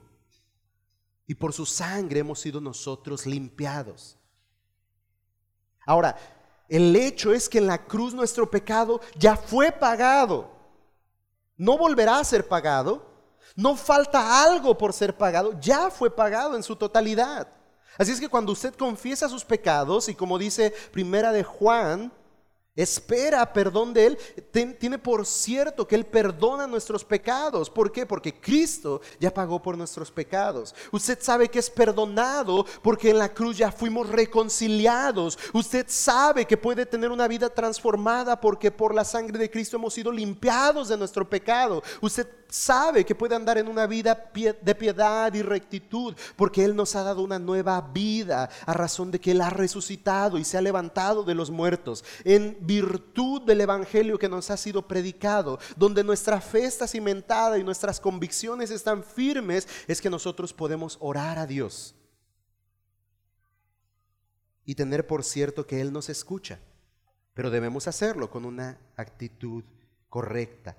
[1.25, 4.17] Y por su sangre hemos sido nosotros limpiados.
[5.85, 6.15] Ahora,
[6.69, 10.51] el hecho es que en la cruz nuestro pecado ya fue pagado.
[11.57, 13.09] No volverá a ser pagado.
[13.55, 15.59] No falta algo por ser pagado.
[15.59, 17.47] Ya fue pagado en su totalidad.
[17.97, 22.13] Así es que cuando usted confiesa sus pecados y como dice Primera de Juan,
[22.75, 24.17] espera perdón de Él,
[24.79, 27.69] tiene por cierto que Él perdona nuestros pecados.
[27.69, 28.05] ¿Por qué?
[28.05, 30.73] Porque Cristo ya pagó por nuestros pecados.
[30.91, 35.37] Usted sabe que es perdonado porque en la cruz ya fuimos reconciliados.
[35.53, 39.93] Usted sabe que puede tener una vida transformada porque por la sangre de Cristo hemos
[39.93, 41.83] sido limpiados de nuestro pecado.
[42.01, 46.95] Usted sabe que puede andar en una vida de piedad y rectitud, porque Él nos
[46.95, 50.61] ha dado una nueva vida a razón de que Él ha resucitado y se ha
[50.61, 56.41] levantado de los muertos, en virtud del Evangelio que nos ha sido predicado, donde nuestra
[56.41, 61.95] fe está cimentada y nuestras convicciones están firmes, es que nosotros podemos orar a Dios
[64.65, 66.59] y tener por cierto que Él nos escucha,
[67.33, 69.63] pero debemos hacerlo con una actitud
[70.09, 70.75] correcta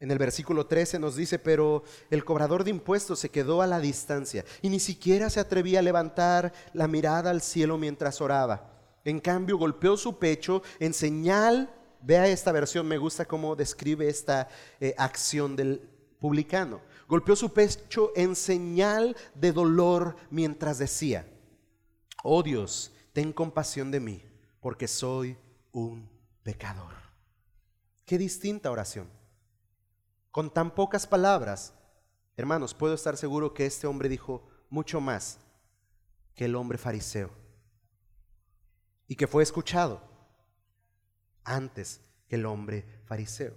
[0.00, 3.80] en el versículo 13 nos dice, pero el cobrador de impuestos se quedó a la
[3.80, 8.77] distancia y ni siquiera se atrevía a levantar la mirada al cielo mientras oraba.
[9.08, 14.48] En cambio, golpeó su pecho en señal, vea esta versión, me gusta cómo describe esta
[14.80, 15.80] eh, acción del
[16.20, 16.82] publicano.
[17.08, 21.26] Golpeó su pecho en señal de dolor mientras decía,
[22.22, 24.22] oh Dios, ten compasión de mí,
[24.60, 25.38] porque soy
[25.72, 26.06] un
[26.42, 26.92] pecador.
[28.04, 29.08] Qué distinta oración
[30.30, 31.72] con tan pocas palabras,
[32.36, 35.38] hermanos, puedo estar seguro que este hombre dijo mucho más
[36.34, 37.47] que el hombre fariseo
[39.08, 40.02] y que fue escuchado
[41.42, 43.54] antes que el hombre fariseo.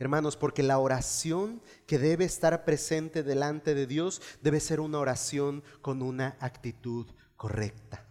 [0.00, 5.64] Hermanos, porque la oración que debe estar presente delante de Dios debe ser una oración
[5.80, 7.06] con una actitud
[7.36, 8.04] correcta.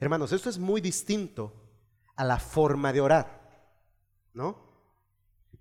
[0.00, 1.52] Hermanos, esto es muy distinto
[2.16, 3.70] a la forma de orar,
[4.34, 4.71] ¿no?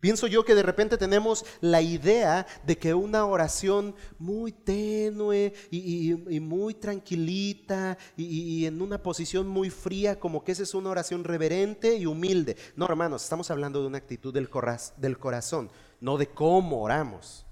[0.01, 6.39] Pienso yo que de repente tenemos la idea de que una oración muy tenue y,
[6.39, 11.95] muy tranquilita y, en una posición muy fría, como que esa es una oración reverente
[11.95, 12.57] y humilde.
[12.75, 14.49] No, hermanos, estamos hablando de una actitud del,
[14.97, 17.45] del corazón, no de cómo oramos.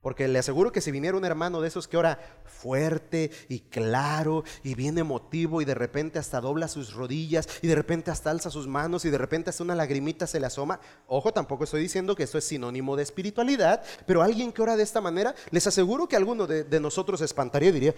[0.00, 4.44] Porque le aseguro que si viniera un hermano de esos que ora fuerte y claro
[4.62, 8.48] y bien emotivo y de repente hasta dobla sus rodillas y de repente hasta alza
[8.50, 12.14] sus manos y de repente hasta una lagrimita se le asoma, ojo, tampoco estoy diciendo
[12.14, 16.08] que esto es sinónimo de espiritualidad, pero alguien que ora de esta manera, les aseguro
[16.08, 17.94] que alguno de, nosotros espantaría y diría,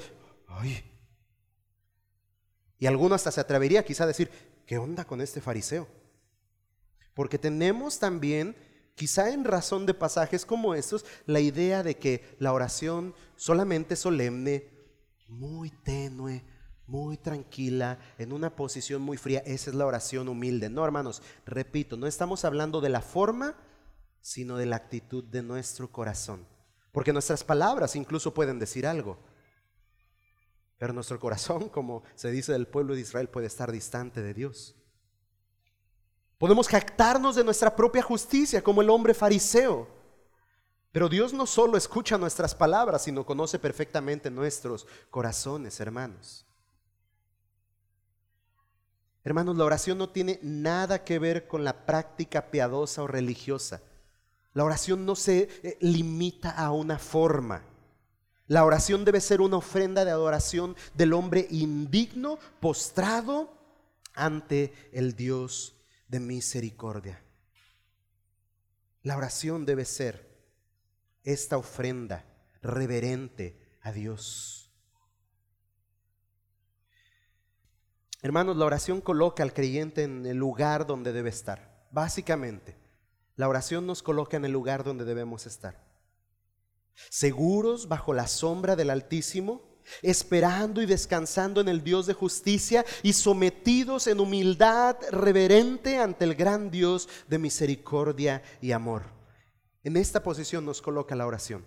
[0.49, 0.83] ay.
[2.79, 4.31] Y alguno hasta se atrevería quizá a decir,
[4.65, 5.87] ¿qué onda con este fariseo?
[7.13, 8.57] Porque tenemos también
[9.01, 14.69] quizá en razón de pasajes como estos, la idea de que la oración solamente solemne,
[15.27, 16.45] muy tenue,
[16.87, 20.69] muy tranquila, en una posición muy fría, esa es la oración humilde.
[20.69, 23.57] No, hermanos, repito, no estamos hablando de la forma,
[24.21, 26.47] sino de la actitud de nuestro corazón.
[26.93, 29.19] Porque nuestras palabras incluso pueden decir algo.
[30.77, 34.77] Pero nuestro corazón, como se dice del pueblo de Israel, puede estar distante de Dios.
[36.41, 39.87] Podemos jactarnos de nuestra propia justicia como el hombre fariseo.
[40.91, 46.47] Pero Dios no solo escucha nuestras palabras, sino conoce perfectamente nuestros corazones, hermanos.
[49.23, 53.83] Hermanos, la oración no tiene nada que ver con la práctica piadosa o religiosa.
[54.55, 57.65] La oración no se eh, limita a una forma.
[58.47, 63.53] La oración debe ser una ofrenda de adoración del hombre indigno, postrado
[64.15, 65.77] ante el Dios
[66.11, 67.23] de misericordia.
[69.03, 70.29] La oración debe ser
[71.23, 72.25] esta ofrenda
[72.61, 74.71] reverente a Dios.
[78.23, 81.87] Hermanos, la oración coloca al creyente en el lugar donde debe estar.
[81.91, 82.77] Básicamente,
[83.37, 85.83] la oración nos coloca en el lugar donde debemos estar.
[87.09, 89.70] Seguros bajo la sombra del Altísimo,
[90.03, 96.35] esperando y descansando en el Dios de justicia y sometidos en humildad reverente ante el
[96.35, 99.05] gran Dios de misericordia y amor.
[99.83, 101.65] En esta posición nos coloca la oración.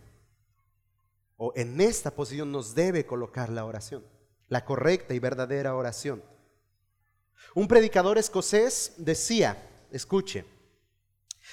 [1.38, 4.04] O en esta posición nos debe colocar la oración,
[4.48, 6.24] la correcta y verdadera oración.
[7.56, 9.58] Un predicador escocés decía,
[9.92, 10.46] escuche,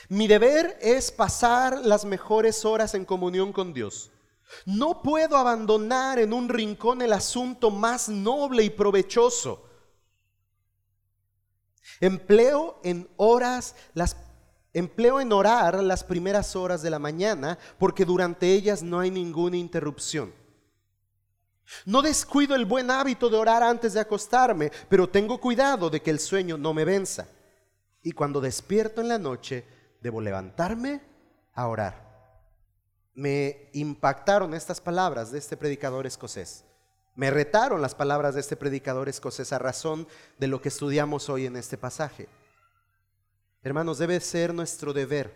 [0.08, 4.10] mi deber es pasar las mejores horas en comunión con Dios
[4.66, 9.64] No puedo abandonar en un rincón el asunto más noble y provechoso.
[12.00, 14.16] Empleo en horas las
[14.72, 19.56] empleo en orar las primeras horas de la mañana porque durante ellas no hay ninguna
[19.56, 20.32] interrupción.
[21.84, 26.10] No descuido el buen hábito de orar antes de acostarme, pero tengo cuidado de que
[26.10, 27.26] el sueño no me venza.
[28.02, 29.64] Y cuando despierto en la noche,
[30.00, 31.00] debo levantarme
[31.54, 32.09] a orar
[33.14, 36.64] me impactaron estas palabras de este predicador escocés.
[37.14, 40.06] Me retaron las palabras de este predicador escocés a razón
[40.38, 42.28] de lo que estudiamos hoy en este pasaje.
[43.62, 45.34] Hermanos, debe ser nuestro deber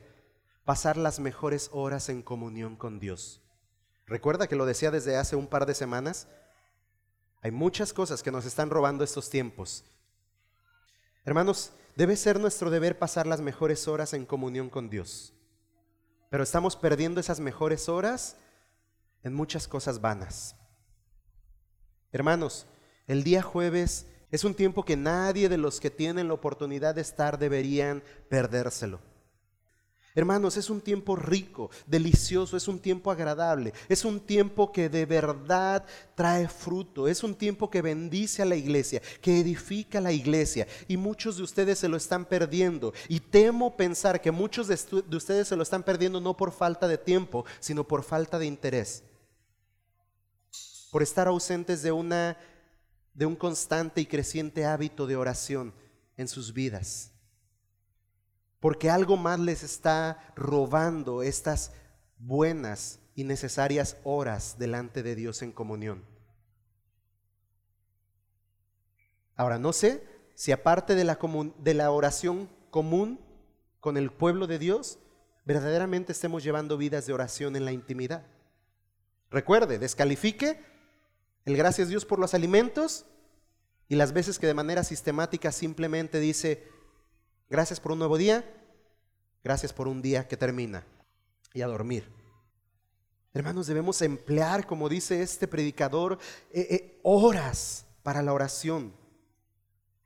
[0.65, 3.43] pasar las mejores horas en comunión con Dios.
[4.07, 6.27] Recuerda que lo decía desde hace un par de semanas.
[7.43, 9.85] Hay muchas cosas que nos están robando estos tiempos.
[11.25, 15.35] Hermanos, debe ser nuestro deber pasar las mejores horas en comunión con Dios.
[16.35, 18.35] Pero estamos perdiendo esas mejores horas
[19.23, 20.57] en muchas cosas vanas.
[22.11, 22.67] Hermanos,
[23.07, 27.03] el día jueves es un tiempo que nadie de los que tienen la oportunidad de
[27.03, 28.99] estar deberían perdérselo.
[30.17, 35.07] Hermanos, es un tiempo rico, delicioso, es un tiempo agradable, es un tiempo que de
[35.07, 35.85] verdad
[36.15, 40.69] trae fruto, es un tiempo que bendice a la iglesia, que edifica a la iglesia.
[40.87, 42.95] Y muchos de ustedes se lo están perdiendo.
[43.09, 46.87] Y temo pensar que muchos de, de ustedes se lo están perdiendo no por falta
[46.87, 49.03] de tiempo, sino por falta de interés.
[50.93, 52.39] Por estar ausentes de, una,
[53.15, 55.75] de un constante y creciente hábito de oración
[56.17, 57.14] en sus vidas
[58.65, 61.73] porque algo más les está robando estas
[62.17, 66.03] buenas y necesarias horas delante de Dios en comunión.
[69.37, 70.03] Ahora, no sé
[70.35, 73.21] si aparte de la, oración común
[73.81, 74.99] con el pueblo de Dios,
[75.45, 78.27] verdaderamente estemos llevando vidas de oración en la intimidad.
[79.31, 80.59] Recuerde, descalifique
[81.45, 83.05] el gracias Dios por los alimentos
[83.89, 86.73] y las veces que de manera sistemática simplemente dice,
[87.49, 88.45] Gracias por un nuevo día.
[89.43, 90.85] Gracias por un día que termina.
[91.53, 92.11] Y a dormir.
[93.33, 96.19] Hermanos, debemos emplear, como dice este predicador,
[96.53, 98.93] eh, eh, horas para la oración.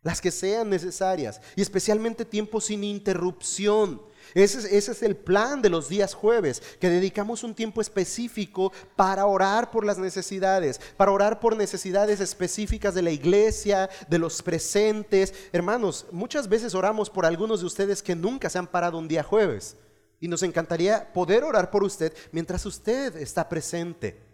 [0.03, 1.41] Las que sean necesarias.
[1.55, 4.01] Y especialmente tiempo sin interrupción.
[4.35, 9.71] Ese es, el plan de los días jueves, que dedicamos un tiempo específico para orar
[9.71, 15.35] por las necesidades, para orar por necesidades específicas de la iglesia, de los presentes.
[15.53, 19.23] Hermanos, muchas veces oramos por algunos de ustedes que nunca se han parado un día
[19.23, 19.77] jueves.
[20.21, 24.29] Y nos encantaría poder orar por usted mientras usted está presente.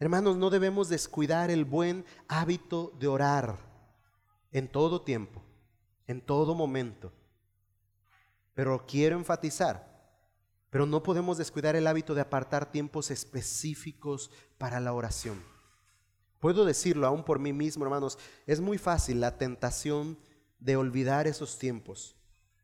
[0.00, 3.58] Hermanos, no debemos descuidar el buen hábito de orar
[4.52, 5.42] en todo tiempo,
[6.06, 7.12] en todo momento.
[8.58, 9.86] Pero quiero enfatizar,
[10.68, 15.40] pero no podemos descuidar el hábito de apartar tiempos específicos para la oración.
[16.40, 20.18] Puedo decirlo aún por mí mismo, hermanos, es muy fácil la tentación
[20.58, 22.16] de olvidar esos tiempos,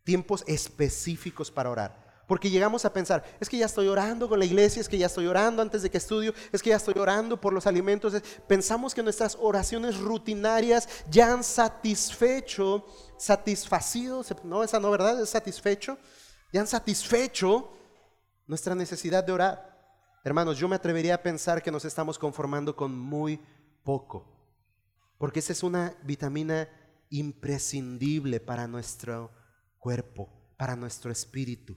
[0.03, 2.04] tiempos específicos para orar.
[2.27, 5.07] Porque llegamos a pensar, es que ya estoy orando con la iglesia, es que ya
[5.07, 8.15] estoy orando antes de que estudio, es que ya estoy orando por los alimentos.
[8.49, 12.87] Pensamos que nuestras oraciones rutinarias ya han satisfecho,
[13.19, 15.21] satisfacido, no, esa no, ¿verdad?
[15.21, 15.99] Es satisfecho,
[16.53, 17.71] ya han satisfecho
[18.47, 19.75] nuestra necesidad de orar.
[20.25, 23.39] Hermanos, yo me atrevería a pensar que nos estamos conformando con muy
[23.83, 24.27] poco,
[25.19, 26.69] porque esa es una vitamina
[27.11, 29.31] imprescindible para nuestro
[29.79, 31.77] cuerpo, para nuestro espíritu.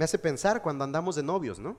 [0.00, 1.76] Me hace pensar cuando andamos de novios, ¿no?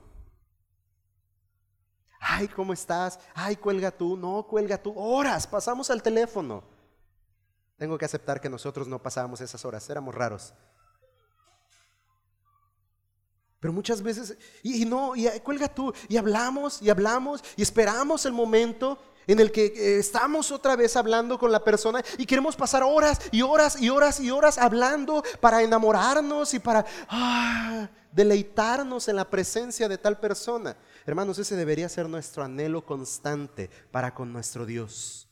[2.20, 3.18] Ay, ¿cómo estás?
[3.34, 4.16] Ay, cuelga tú.
[4.16, 4.94] No, cuelga tú.
[4.96, 6.64] Horas, pasamos al teléfono.
[7.78, 10.54] Tengo que aceptar que nosotros no pasábamos esas horas, éramos raros.
[13.60, 18.34] Pero muchas veces, y, no, y cuelga tú, y hablamos, y hablamos, y esperamos el
[18.34, 22.84] momento en el que eh, estamos otra vez hablando con la persona y queremos pasar
[22.84, 29.16] horas y horas y horas y horas hablando para enamorarnos y para ah, deleitarnos en
[29.16, 30.76] la presencia de tal persona.
[31.06, 35.28] Hermanos, ese debería ser nuestro anhelo constante para con nuestro Dios.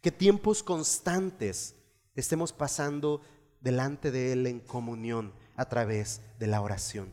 [0.00, 1.74] Que tiempos constantes
[2.14, 3.20] estemos pasando
[3.60, 7.12] delante de Él en comunión a través de la oración.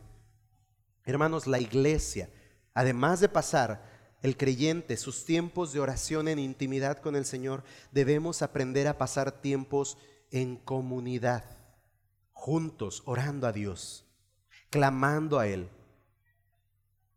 [1.04, 2.30] Hermanos, la iglesia,
[2.74, 7.62] además de pasar el creyente sus tiempos de oración en intimidad con el Señor,
[7.92, 9.98] debemos aprender a pasar tiempos
[10.30, 11.44] en comunidad,
[12.32, 14.04] juntos, orando a Dios,
[14.70, 15.68] clamando a Él,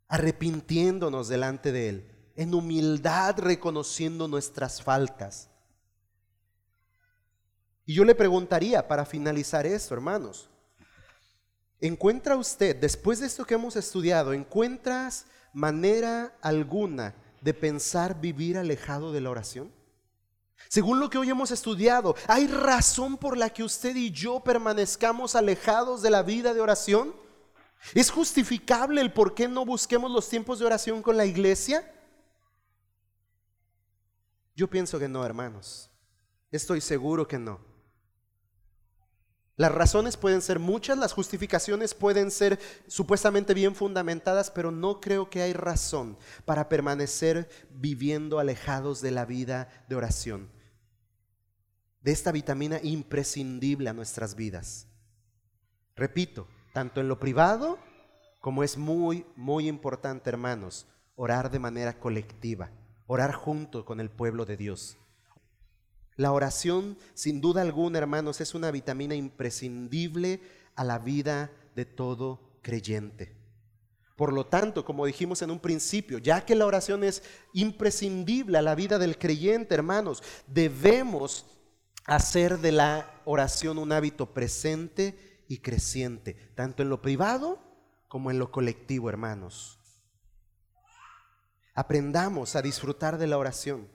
[0.08, 5.50] arrepintiéndonos delante de Él, en humildad reconociendo nuestras faltas.
[7.86, 10.52] Y yo le preguntaría para finalizar esto, hermanos,
[11.82, 19.12] ¿Encuentra usted, después de esto que hemos estudiado, encuentras manera alguna de pensar vivir alejado
[19.12, 19.72] de la oración?
[20.68, 25.36] Según lo que hoy hemos estudiado, ¿hay razón por la que usted y yo permanezcamos
[25.36, 27.16] alejados de la vida de oración?
[27.94, 31.92] ¿Es justificable el por qué no busquemos los tiempos de oración con la iglesia?
[34.56, 35.90] Yo pienso que no, hermanos.
[36.52, 37.71] Estoy seguro que no.
[39.58, 45.30] Las razones pueden ser muchas, las justificaciones pueden ser supuestamente bien fundamentadas, pero no creo
[45.30, 50.50] que hay razón para permanecer viviendo alejados de la vida de oración,
[52.02, 54.88] de esta vitamina imprescindible a nuestras vidas.
[55.96, 57.78] Repito, tanto en lo privado
[58.40, 62.72] como es muy, muy importante, hermanos, orar de manera colectiva,
[63.06, 64.98] orar junto con el pueblo de Dios.
[66.16, 70.42] La oración, sin duda alguna, hermanos, es una vitamina imprescindible
[70.76, 73.36] a la vida de todo creyente.
[74.16, 77.24] Por lo tanto, como dijimos en un principio, ya que la oración es
[77.54, 81.46] imprescindible a la vida del creyente, hermanos, debemos
[82.06, 87.60] hacer de la oración un hábito presente y creciente, tanto en lo privado
[88.08, 89.80] como en lo colectivo, hermanos.
[91.74, 93.88] Aprendamos a disfrutar de la oración.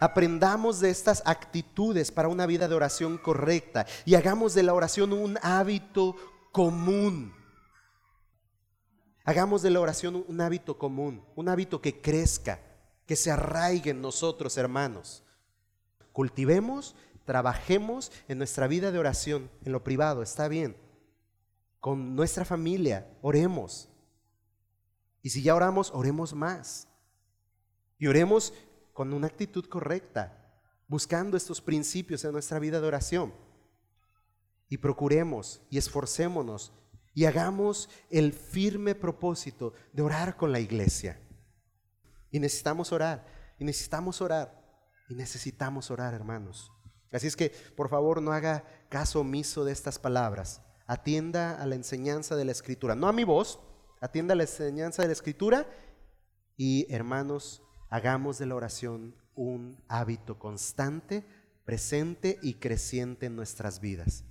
[0.00, 5.12] Aprendamos de estas actitudes para una vida de oración correcta y hagamos de la oración
[5.12, 6.16] un hábito
[6.50, 7.34] común.
[9.24, 12.60] Hagamos de la oración un hábito común, un hábito que crezca,
[13.06, 15.22] que se arraigue en nosotros, hermanos.
[16.12, 20.76] Cultivemos, trabajemos en nuestra vida de oración, en lo privado, está bien.
[21.78, 23.88] Con nuestra familia, oremos.
[25.22, 26.88] Y si ya oramos, oremos más.
[27.98, 28.52] Y oremos
[29.02, 33.34] con una actitud correcta, buscando estos principios en nuestra vida de oración.
[34.68, 36.72] Y procuremos y esforcémonos
[37.12, 41.18] y hagamos el firme propósito de orar con la iglesia.
[42.30, 43.26] Y necesitamos orar,
[43.58, 44.62] y necesitamos orar,
[45.08, 46.70] y necesitamos orar, hermanos.
[47.10, 50.62] Así es que, por favor, no haga caso omiso de estas palabras.
[50.86, 53.58] Atienda a la enseñanza de la Escritura, no a mi voz,
[54.00, 55.66] atienda a la enseñanza de la Escritura
[56.56, 61.26] y, hermanos, hagamos de la oración un hábito constante,
[61.66, 64.24] presente y creciente en nuestras vidas.